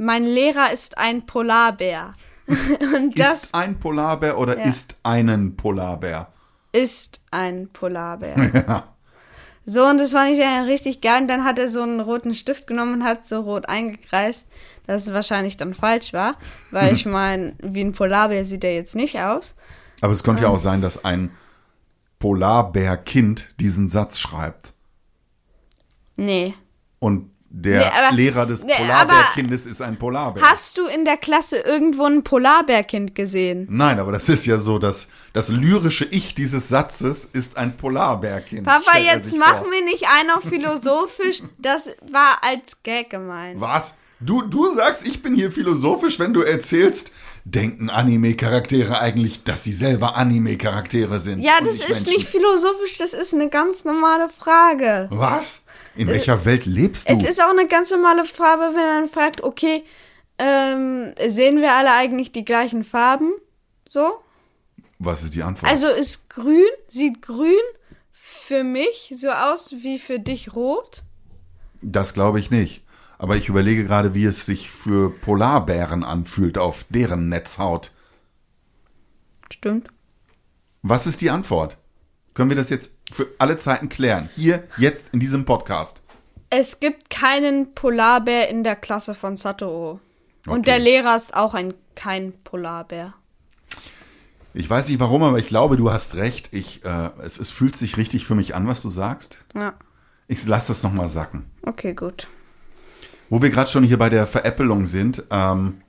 mein 0.02 0.24
Lehrer 0.24 0.72
ist 0.72 0.98
ein 0.98 1.26
Polarbär. 1.26 2.12
und 2.96 3.18
das 3.18 3.44
ist 3.44 3.54
ein 3.54 3.78
Polarbär 3.78 4.36
oder 4.38 4.58
Ja. 4.58 4.64
ist 4.64 4.96
einen 5.02 5.56
Polarbär? 5.56 6.28
ist 6.72 7.20
ein 7.30 7.68
Polarbär. 7.72 8.84
So, 9.64 9.86
und 9.86 9.98
das 9.98 10.10
fand 10.10 10.32
ich 10.32 10.38
ja 10.38 10.62
richtig 10.62 11.00
geil. 11.00 11.22
Und 11.22 11.28
dann 11.28 11.44
hat 11.44 11.56
er 11.56 11.68
so 11.68 11.82
einen 11.82 12.00
roten 12.00 12.34
Stift 12.34 12.66
genommen 12.66 12.94
und 12.94 13.04
hat 13.04 13.24
so 13.24 13.42
rot 13.42 13.68
eingekreist, 13.68 14.48
dass 14.88 15.06
es 15.06 15.12
wahrscheinlich 15.14 15.56
dann 15.56 15.74
falsch 15.74 16.12
war. 16.12 16.34
Weil 16.72 16.92
ich 16.92 17.06
meine, 17.06 17.54
wie 17.62 17.82
ein 17.82 17.92
Polarbär 17.92 18.44
sieht 18.44 18.64
er 18.64 18.74
jetzt 18.74 18.96
nicht 18.96 19.20
aus. 19.20 19.54
Aber 20.00 20.12
es 20.12 20.24
könnte 20.24 20.42
ja 20.42 20.48
auch 20.48 20.58
sein, 20.58 20.82
dass 20.82 21.04
ein 21.04 21.30
Polarbärkind 22.18 23.50
diesen 23.60 23.88
Satz 23.88 24.18
schreibt. 24.18 24.72
Nee. 26.16 26.54
Und 26.98 27.30
der 27.54 27.78
Nee, 27.80 27.84
aber- 28.06 28.16
Lehrer 28.16 28.46
des 28.46 28.64
nee, 28.64 28.72
Polarbärkindes 28.78 29.66
ist 29.66 29.82
ein 29.82 29.98
Polarbär. 29.98 30.42
Hast 30.42 30.78
du 30.78 30.86
in 30.86 31.04
der 31.04 31.18
Klasse 31.18 31.58
irgendwo 31.58 32.04
ein 32.06 32.24
Polarbärkind 32.24 33.14
gesehen? 33.14 33.66
Nein, 33.70 33.98
aber 33.98 34.10
das 34.12 34.28
ist 34.30 34.46
ja 34.46 34.56
so, 34.56 34.78
dass 34.78 35.08
das 35.34 35.48
lyrische 35.50 36.06
Ich 36.06 36.34
dieses 36.34 36.68
Satzes 36.68 37.26
ist 37.26 37.58
ein 37.58 37.76
Polarbärkind. 37.76 38.64
Papa, 38.64 38.96
jetzt 38.98 39.36
mach 39.36 39.58
vor. 39.58 39.68
mir 39.68 39.84
nicht 39.84 40.06
einen 40.08 40.30
auf 40.30 40.42
philosophisch. 40.44 41.42
Das 41.58 41.90
war 42.10 42.38
als 42.42 42.82
Gag 42.82 43.10
gemeint. 43.10 43.60
Was? 43.60 43.94
Du, 44.20 44.42
du 44.42 44.72
sagst, 44.74 45.06
ich 45.06 45.22
bin 45.22 45.34
hier 45.34 45.50
philosophisch, 45.52 46.18
wenn 46.18 46.32
du 46.32 46.42
erzählst, 46.42 47.10
denken 47.44 47.90
Anime-Charaktere 47.90 48.98
eigentlich, 49.00 49.42
dass 49.44 49.64
sie 49.64 49.72
selber 49.72 50.16
Anime-Charaktere 50.16 51.18
sind? 51.20 51.42
Ja, 51.42 51.54
das 51.60 51.80
ist 51.80 51.88
Menschen? 51.88 52.06
nicht 52.10 52.28
philosophisch, 52.28 52.98
das 52.98 53.14
ist 53.14 53.34
eine 53.34 53.48
ganz 53.48 53.84
normale 53.84 54.28
Frage. 54.28 55.08
Was? 55.10 55.61
In 55.94 56.08
welcher 56.08 56.44
Welt 56.44 56.66
lebst 56.66 57.08
du? 57.08 57.12
Es 57.12 57.24
ist 57.24 57.40
auch 57.42 57.50
eine 57.50 57.66
ganz 57.66 57.90
normale 57.90 58.24
Frage, 58.24 58.74
wenn 58.74 59.00
man 59.02 59.08
fragt, 59.08 59.42
okay, 59.42 59.84
ähm, 60.38 61.12
sehen 61.28 61.60
wir 61.60 61.72
alle 61.72 61.92
eigentlich 61.92 62.32
die 62.32 62.44
gleichen 62.44 62.84
Farben? 62.84 63.32
So? 63.86 64.12
Was 64.98 65.22
ist 65.22 65.34
die 65.34 65.42
Antwort? 65.42 65.70
Also 65.70 65.88
ist 65.88 66.30
grün, 66.30 66.64
sieht 66.88 67.22
grün 67.22 67.52
für 68.12 68.64
mich 68.64 69.12
so 69.16 69.30
aus 69.30 69.74
wie 69.82 69.98
für 69.98 70.18
dich 70.18 70.54
rot? 70.54 71.02
das 71.82 72.14
glaube 72.14 72.40
ich 72.40 72.50
nicht. 72.50 72.82
Aber 73.18 73.36
ich 73.36 73.48
überlege 73.48 73.84
gerade, 73.84 74.14
wie 74.14 74.24
es 74.24 74.46
sich 74.46 74.70
für 74.70 75.10
Polarbären 75.10 76.02
anfühlt 76.02 76.58
auf 76.58 76.84
deren 76.88 77.28
Netzhaut. 77.28 77.92
Stimmt. 79.52 79.88
Was 80.82 81.06
ist 81.06 81.20
die 81.20 81.30
Antwort? 81.30 81.76
Können 82.34 82.48
wir 82.48 82.56
das 82.56 82.70
jetzt 82.70 82.96
für 83.12 83.28
alle 83.38 83.58
Zeiten 83.58 83.88
klären? 83.88 84.28
Hier, 84.34 84.64
jetzt 84.78 85.12
in 85.14 85.20
diesem 85.20 85.44
Podcast. 85.44 86.00
Es 86.50 86.80
gibt 86.80 87.10
keinen 87.10 87.74
Polarbär 87.74 88.48
in 88.48 88.64
der 88.64 88.76
Klasse 88.76 89.14
von 89.14 89.36
Satoru. 89.36 89.98
Und 90.46 90.60
Okay. 90.60 90.62
der 90.62 90.78
Lehrer 90.80 91.14
ist 91.16 91.34
auch 91.34 91.54
ein 91.54 91.74
kein 91.94 92.32
Polarbär. 92.44 93.14
Ich 94.54 94.68
weiß 94.68 94.88
nicht 94.88 95.00
warum, 95.00 95.22
aber 95.22 95.38
ich 95.38 95.46
glaube, 95.46 95.76
du 95.76 95.90
hast 95.90 96.14
recht. 96.16 96.48
Ich, 96.52 96.84
äh, 96.84 97.10
es, 97.22 97.38
es 97.38 97.50
fühlt 97.50 97.76
sich 97.76 97.96
richtig 97.96 98.26
für 98.26 98.34
mich 98.34 98.54
an, 98.54 98.66
was 98.66 98.82
du 98.82 98.90
sagst. 98.90 99.44
Ja. 99.54 99.74
Ich 100.28 100.46
lass 100.46 100.66
das 100.66 100.82
nochmal 100.82 101.08
sacken. 101.08 101.46
Okay, 101.62 101.94
gut. 101.94 102.28
Wo 103.30 103.40
wir 103.40 103.48
gerade 103.50 103.70
schon 103.70 103.84
hier 103.84 103.98
bei 103.98 104.10
der 104.10 104.26
Veräppelung 104.26 104.84
sind, 104.86 105.22
ähm, 105.30 105.80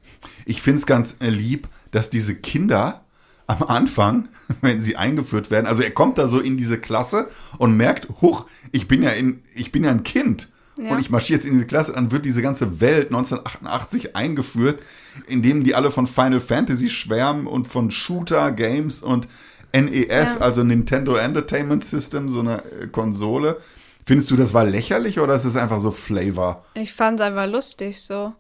ich 0.46 0.62
finde 0.62 0.80
es 0.80 0.86
ganz 0.86 1.18
äh, 1.20 1.30
lieb, 1.30 1.68
dass 1.92 2.10
diese 2.10 2.36
Kinder 2.36 3.03
am 3.48 3.64
Anfang, 3.64 4.30
wenn 4.62 4.82
sie 4.82 4.96
eingeführt 4.96 5.52
werden, 5.52 5.68
also 5.68 5.82
er 5.84 5.92
kommt 5.92 6.18
da 6.18 6.28
so 6.28 6.40
in 6.40 6.58
diese 6.58 6.78
Klasse 6.78 7.30
und 7.58 7.76
merkt, 7.78 8.08
huch, 8.22 8.46
ich 8.72 8.88
bin 8.88 9.04
ja 9.04 9.10
in, 9.12 9.42
ich 9.56 9.72
bin 9.72 9.84
ja 9.84 9.92
ein 9.92 10.04
Kind. 10.04 10.50
Ja. 10.80 10.92
Und 10.94 11.00
ich 11.00 11.12
marschiere 11.12 11.38
jetzt 11.38 11.46
in 11.46 11.54
diese 11.54 11.68
Klasse, 11.68 11.94
dann 11.94 12.10
wird 12.12 12.26
diese 12.26 12.42
ganze 12.42 12.82
Welt 12.82 13.08
1988 13.08 14.16
eingeführt, 14.16 14.82
in 15.28 15.44
dem 15.44 15.64
die 15.64 15.76
alle 15.76 15.92
von 15.92 16.08
Final 16.08 16.40
Fantasy 16.40 16.90
schwärmen 16.90 17.46
und 17.46 17.68
von 17.68 17.92
Shooter 17.92 18.52
Games 18.52 19.04
und 19.04 19.28
NES, 19.72 20.36
Ja. 20.36 20.42
also 20.42 20.64
Nintendo 20.64 21.16
Entertainment 21.16 21.86
System, 21.86 22.30
so 22.30 22.40
eine 22.40 22.64
äh, 22.66 22.88
Konsole. 22.88 23.60
Findest 24.06 24.32
du, 24.32 24.36
das 24.36 24.54
war 24.56 24.66
lächerlich 24.66 25.20
oder 25.20 25.36
ist 25.36 25.46
es 25.46 25.56
einfach 25.56 25.80
so 25.80 25.92
Flavor? 25.92 26.66
Ich 26.74 26.92
fand's 26.94 27.22
einfach 27.22 27.48
lustig 27.48 28.02
so. 28.02 28.34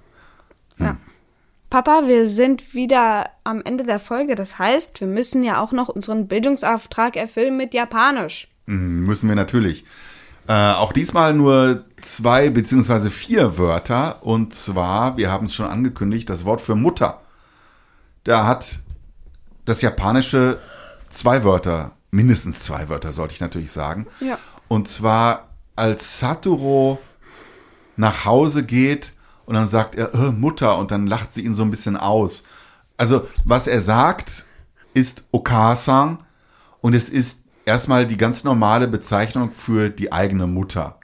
Papa, 1.70 2.02
wir 2.06 2.28
sind 2.28 2.72
wieder 2.72 3.30
am 3.42 3.60
Ende 3.64 3.82
der 3.82 3.98
Folge. 3.98 4.36
Das 4.36 4.56
heißt, 4.56 5.00
wir 5.00 5.08
müssen 5.08 5.42
ja 5.42 5.60
auch 5.60 5.72
noch 5.72 5.88
unseren 5.88 6.28
Bildungsauftrag 6.28 7.16
erfüllen 7.16 7.56
mit 7.56 7.74
Japanisch. 7.74 8.46
Müssen 8.66 9.28
wir 9.28 9.34
natürlich. 9.34 9.84
Äh, 10.46 10.72
auch 10.72 10.92
diesmal 10.92 11.32
nur 11.32 11.84
zwei 12.02 12.50
beziehungsweise 12.50 13.10
vier 13.10 13.58
Wörter. 13.58 14.22
Und 14.22 14.54
zwar, 14.54 15.16
wir 15.16 15.30
haben 15.30 15.46
es 15.46 15.54
schon 15.54 15.66
angekündigt, 15.66 16.28
das 16.28 16.44
Wort 16.44 16.60
für 16.60 16.74
Mutter. 16.74 17.20
Da 18.24 18.46
hat 18.46 18.80
das 19.64 19.80
Japanische 19.80 20.58
zwei 21.10 21.44
Wörter, 21.44 21.92
mindestens 22.10 22.60
zwei 22.60 22.88
Wörter, 22.88 23.12
sollte 23.12 23.34
ich 23.34 23.40
natürlich 23.40 23.72
sagen. 23.72 24.06
Ja. 24.20 24.38
Und 24.68 24.88
zwar, 24.88 25.48
als 25.76 26.20
Satoru 26.20 26.98
nach 27.96 28.24
Hause 28.24 28.64
geht 28.64 29.12
und 29.46 29.54
dann 29.54 29.68
sagt 29.68 29.94
er, 29.94 30.14
äh, 30.14 30.30
Mutter, 30.30 30.78
und 30.78 30.90
dann 30.90 31.06
lacht 31.06 31.32
sie 31.32 31.42
ihn 31.42 31.54
so 31.54 31.62
ein 31.62 31.70
bisschen 31.70 31.96
aus. 31.96 32.44
Also, 32.96 33.26
was 33.44 33.66
er 33.66 33.80
sagt, 33.80 34.46
ist 34.94 35.24
Okasan 35.32 36.18
und 36.80 36.94
es 36.94 37.08
ist 37.08 37.43
erstmal 37.66 38.06
die 38.06 38.16
ganz 38.16 38.44
normale 38.44 38.88
Bezeichnung 38.88 39.52
für 39.52 39.90
die 39.90 40.12
eigene 40.12 40.46
Mutter. 40.46 40.98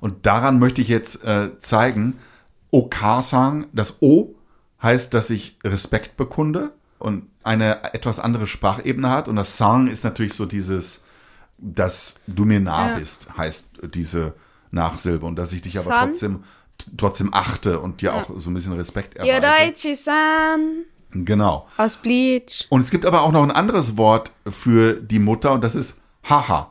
Und 0.00 0.26
daran 0.26 0.58
möchte 0.58 0.80
ich 0.80 0.88
jetzt 0.88 1.24
äh, 1.24 1.58
zeigen, 1.58 2.18
Okasan, 2.70 3.66
das 3.72 3.98
O 4.02 4.34
heißt, 4.82 5.14
dass 5.14 5.30
ich 5.30 5.58
Respekt 5.64 6.16
bekunde 6.16 6.72
und 6.98 7.24
eine 7.42 7.94
etwas 7.94 8.20
andere 8.20 8.46
Sprachebene 8.46 9.08
hat. 9.10 9.28
Und 9.28 9.36
das 9.36 9.56
Sang 9.56 9.86
ist 9.86 10.04
natürlich 10.04 10.34
so 10.34 10.44
dieses, 10.46 11.04
dass 11.58 12.20
du 12.26 12.44
mir 12.44 12.60
nah 12.60 12.88
Ja. 12.90 12.98
bist, 12.98 13.28
heißt 13.36 13.80
diese 13.94 14.34
Nachsilbe. 14.70 15.24
Und 15.26 15.36
dass 15.36 15.52
ich 15.52 15.62
dich 15.62 15.78
aber 15.78 15.90
San? 15.90 16.08
trotzdem, 16.10 16.44
trotzdem 16.96 17.32
achte 17.32 17.80
und 17.80 18.02
dir 18.02 18.14
auch 18.14 18.30
so 18.36 18.50
ein 18.50 18.54
bisschen 18.54 18.74
Respekt 18.74 19.16
erweise. 19.16 19.32
Yoraichi-san 19.42 20.84
Genau. 21.12 21.66
aus 21.78 21.96
Bleach. 21.96 22.66
Und 22.68 22.82
es 22.82 22.90
gibt 22.90 23.06
aber 23.06 23.22
auch 23.22 23.32
noch 23.32 23.42
ein 23.42 23.50
anderes 23.50 23.96
Wort 23.96 24.32
für 24.46 24.94
die 24.94 25.18
Mutter 25.18 25.52
und 25.52 25.64
das 25.64 25.74
ist 25.74 25.98
Haha. 26.28 26.70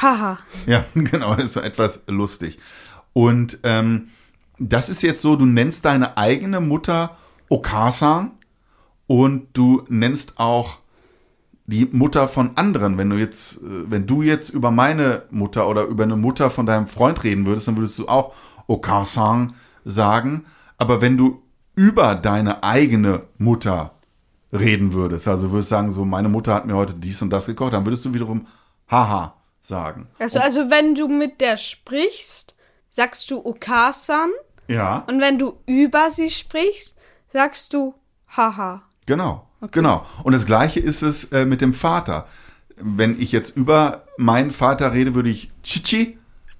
Haha. 0.00 0.38
Ja, 0.66 0.84
genau, 0.94 1.34
ist 1.34 1.54
so 1.54 1.60
etwas 1.60 2.02
lustig. 2.08 2.58
Und 3.12 3.58
ähm, 3.62 4.08
das 4.58 4.88
ist 4.88 5.02
jetzt 5.02 5.22
so, 5.22 5.36
du 5.36 5.46
nennst 5.46 5.84
deine 5.84 6.16
eigene 6.16 6.60
Mutter 6.60 7.16
Okasan 7.48 8.32
und 9.06 9.48
du 9.52 9.84
nennst 9.88 10.38
auch 10.38 10.78
die 11.66 11.88
Mutter 11.92 12.26
von 12.26 12.56
anderen. 12.56 12.98
Wenn 12.98 13.10
du 13.10 13.16
jetzt, 13.16 13.58
äh, 13.58 13.90
wenn 13.90 14.06
du 14.06 14.22
jetzt 14.22 14.50
über 14.50 14.70
meine 14.70 15.22
Mutter 15.30 15.68
oder 15.68 15.84
über 15.84 16.04
eine 16.04 16.16
Mutter 16.16 16.50
von 16.50 16.66
deinem 16.66 16.86
Freund 16.86 17.22
reden 17.22 17.46
würdest, 17.46 17.68
dann 17.68 17.76
würdest 17.76 17.98
du 17.98 18.08
auch 18.08 18.34
Okasan 18.66 19.54
sagen. 19.84 20.44
Aber 20.78 21.00
wenn 21.00 21.16
du 21.16 21.42
über 21.74 22.14
deine 22.14 22.62
eigene 22.62 23.22
Mutter 23.38 23.92
reden 24.52 24.92
würdest, 24.92 25.28
also 25.28 25.52
würdest 25.52 25.70
sagen, 25.70 25.92
so 25.92 26.04
meine 26.04 26.28
Mutter 26.28 26.54
hat 26.54 26.66
mir 26.66 26.74
heute 26.74 26.94
dies 26.94 27.22
und 27.22 27.30
das 27.30 27.46
gekocht, 27.46 27.72
dann 27.72 27.86
würdest 27.86 28.04
du 28.04 28.12
wiederum 28.12 28.46
Haha 28.92 29.34
sagen. 29.62 30.06
Also, 30.18 30.38
also 30.38 30.70
wenn 30.70 30.94
du 30.94 31.08
mit 31.08 31.40
der 31.40 31.56
sprichst, 31.56 32.54
sagst 32.90 33.30
du 33.30 33.44
Okasan. 33.44 34.30
Ja, 34.68 35.04
Und 35.08 35.20
wenn 35.20 35.38
du 35.38 35.54
über 35.66 36.10
sie 36.10 36.30
sprichst, 36.30 36.96
sagst 37.32 37.72
du 37.74 37.94
Haha. 38.36 38.82
genau, 39.06 39.48
genau. 39.70 40.06
Und 40.22 40.32
das 40.34 40.46
Gleiche 40.46 40.78
ist 40.80 41.02
es 41.02 41.24
äh, 41.32 41.44
mit 41.44 41.60
dem 41.60 41.74
Vater. 41.74 42.26
Wenn 42.76 43.20
ich 43.20 43.32
jetzt 43.32 43.56
über 43.56 44.04
meinen 44.16 44.50
Vater 44.50 44.92
rede, 44.92 45.14
würde 45.14 45.30
ich 45.30 45.50
Chichi 45.62 46.18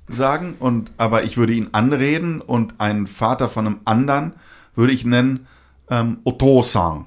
sagen, 0.08 0.56
und 0.58 0.90
aber 0.98 1.24
ich 1.24 1.36
würde 1.36 1.52
ihn 1.52 1.70
anreden 1.72 2.40
und 2.40 2.80
einen 2.80 3.06
Vater 3.06 3.48
von 3.48 3.66
einem 3.66 3.80
anderen 3.84 4.34
würde 4.74 4.92
ich 4.92 5.04
nennen 5.04 5.46
ähm, 5.90 6.20
Otosan. 6.24 7.06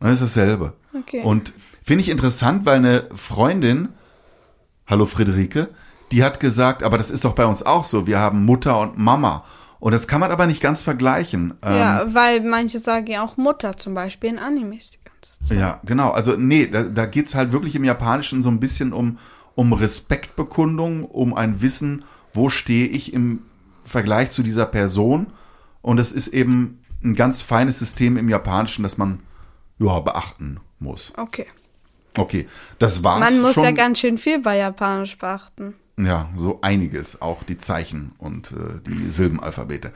Das 0.00 0.14
ist 0.14 0.22
dasselbe. 0.22 0.74
Okay. 0.98 1.22
Und 1.22 1.52
finde 1.82 2.02
ich 2.02 2.08
interessant, 2.08 2.66
weil 2.66 2.76
eine 2.76 3.08
Freundin, 3.14 3.88
hallo 4.86 5.06
Friederike, 5.06 5.68
die 6.10 6.22
hat 6.22 6.40
gesagt, 6.40 6.82
aber 6.82 6.98
das 6.98 7.10
ist 7.10 7.24
doch 7.24 7.34
bei 7.34 7.46
uns 7.46 7.62
auch 7.62 7.84
so, 7.84 8.06
wir 8.06 8.18
haben 8.18 8.44
Mutter 8.44 8.78
und 8.80 8.98
Mama. 8.98 9.44
Und 9.80 9.92
das 9.92 10.08
kann 10.08 10.20
man 10.20 10.30
aber 10.30 10.46
nicht 10.46 10.62
ganz 10.62 10.82
vergleichen. 10.82 11.54
Ähm, 11.62 11.76
Ja, 11.76 12.14
weil 12.14 12.40
manche 12.40 12.78
sagen 12.78 13.06
ja 13.06 13.22
auch 13.22 13.36
Mutter 13.36 13.76
zum 13.76 13.94
Beispiel 13.94 14.30
in 14.30 14.38
Animes 14.38 14.92
die 14.92 14.98
ganze 15.04 15.38
Zeit. 15.44 15.58
Ja, 15.58 15.80
genau. 15.84 16.10
Also 16.10 16.36
nee, 16.36 16.66
da, 16.66 16.84
da 16.84 17.04
geht's 17.04 17.34
halt 17.34 17.52
wirklich 17.52 17.74
im 17.74 17.84
Japanischen 17.84 18.42
so 18.42 18.48
ein 18.48 18.60
bisschen 18.60 18.92
um, 18.94 19.18
um 19.54 19.72
Respektbekundung, 19.72 21.04
um 21.04 21.34
ein 21.34 21.60
Wissen, 21.60 22.04
wo 22.32 22.48
stehe 22.48 22.86
ich 22.86 23.12
im 23.12 23.42
Vergleich 23.84 24.30
zu 24.30 24.42
dieser 24.42 24.64
Person. 24.64 25.26
Und 25.82 25.98
es 25.98 26.12
ist 26.12 26.28
eben 26.28 26.82
ein 27.02 27.14
ganz 27.14 27.42
feines 27.42 27.78
System 27.78 28.16
im 28.16 28.30
Japanischen, 28.30 28.84
das 28.84 28.96
man 28.96 29.20
ja, 29.78 30.00
beachten 30.00 30.60
muss. 30.78 31.12
Okay. 31.18 31.46
Okay, 32.16 32.46
das 32.78 33.02
war's 33.02 33.20
Man 33.20 33.40
muss 33.42 33.54
schon. 33.54 33.64
ja 33.64 33.70
ganz 33.72 33.98
schön 33.98 34.18
viel 34.18 34.40
bei 34.40 34.56
Japanisch 34.56 35.18
beachten. 35.18 35.74
Ja, 35.98 36.28
so 36.36 36.58
einiges, 36.62 37.22
auch 37.22 37.42
die 37.44 37.58
Zeichen 37.58 38.12
und 38.18 38.52
äh, 38.52 38.80
die 38.86 39.10
Silbenalphabete. 39.10 39.92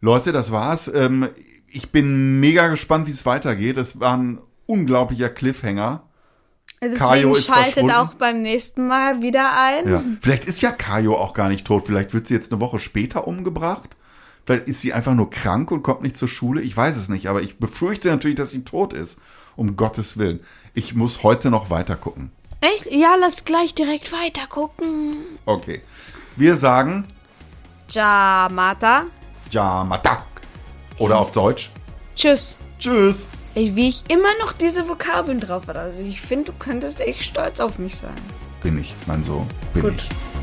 Leute, 0.00 0.32
das 0.32 0.50
war's. 0.52 0.88
Ähm, 0.92 1.28
ich 1.68 1.90
bin 1.90 2.40
mega 2.40 2.68
gespannt, 2.68 3.06
wie 3.06 3.12
es 3.12 3.26
weitergeht. 3.26 3.76
Es 3.76 4.00
war 4.00 4.16
ein 4.16 4.38
unglaublicher 4.66 5.28
Cliffhanger. 5.28 6.02
Deswegen 6.82 6.98
Kaio 6.98 7.34
ist 7.34 7.46
schaltet 7.46 7.90
auch 7.90 8.14
beim 8.14 8.42
nächsten 8.42 8.86
Mal 8.86 9.22
wieder 9.22 9.58
ein. 9.58 9.88
Ja. 9.88 10.02
Vielleicht 10.20 10.44
ist 10.44 10.60
ja 10.60 10.70
Kayo 10.70 11.16
auch 11.16 11.32
gar 11.32 11.48
nicht 11.48 11.66
tot. 11.66 11.84
Vielleicht 11.86 12.12
wird 12.12 12.26
sie 12.26 12.34
jetzt 12.34 12.52
eine 12.52 12.60
Woche 12.60 12.78
später 12.78 13.26
umgebracht. 13.26 13.96
Vielleicht 14.44 14.68
ist 14.68 14.80
sie 14.82 14.92
einfach 14.92 15.14
nur 15.14 15.30
krank 15.30 15.70
und 15.70 15.82
kommt 15.82 16.02
nicht 16.02 16.16
zur 16.16 16.28
Schule. 16.28 16.60
Ich 16.60 16.76
weiß 16.76 16.96
es 16.96 17.08
nicht, 17.08 17.28
aber 17.28 17.42
ich 17.42 17.58
befürchte 17.58 18.08
natürlich, 18.08 18.36
dass 18.36 18.50
sie 18.50 18.64
tot 18.64 18.92
ist. 18.92 19.18
Um 19.56 19.76
Gottes 19.76 20.18
Willen. 20.18 20.40
Ich 20.76 20.94
muss 20.94 21.22
heute 21.22 21.48
noch 21.48 21.70
weiter 21.70 21.96
gucken. 21.96 22.30
Echt? 22.60 22.92
Ja, 22.92 23.14
lass 23.18 23.46
gleich 23.46 23.74
direkt 23.74 24.12
weiter 24.12 24.46
gucken. 24.46 25.16
Okay. 25.46 25.80
Wir 26.36 26.54
sagen 26.56 27.06
Jamata. 27.88 29.04
Jamata. 29.50 30.26
Oder 30.98 31.18
auf 31.18 31.32
Deutsch. 31.32 31.70
Tschüss. 32.14 32.58
Tschüss. 32.78 33.24
Ey, 33.54 33.74
wie 33.74 33.88
ich 33.88 34.04
immer 34.10 34.28
noch 34.42 34.52
diese 34.52 34.86
Vokabeln 34.86 35.40
drauf 35.40 35.66
habe. 35.68 35.78
Also 35.78 36.02
ich 36.02 36.20
finde, 36.20 36.52
du 36.52 36.58
könntest 36.58 37.00
echt 37.00 37.22
stolz 37.22 37.58
auf 37.58 37.78
mich 37.78 37.96
sein. 37.96 38.12
Bin 38.62 38.78
ich, 38.78 38.94
mein 39.06 39.22
Sohn. 39.22 39.48
Bin 39.72 39.82
Gut. 39.82 39.94
ich. 39.96 40.35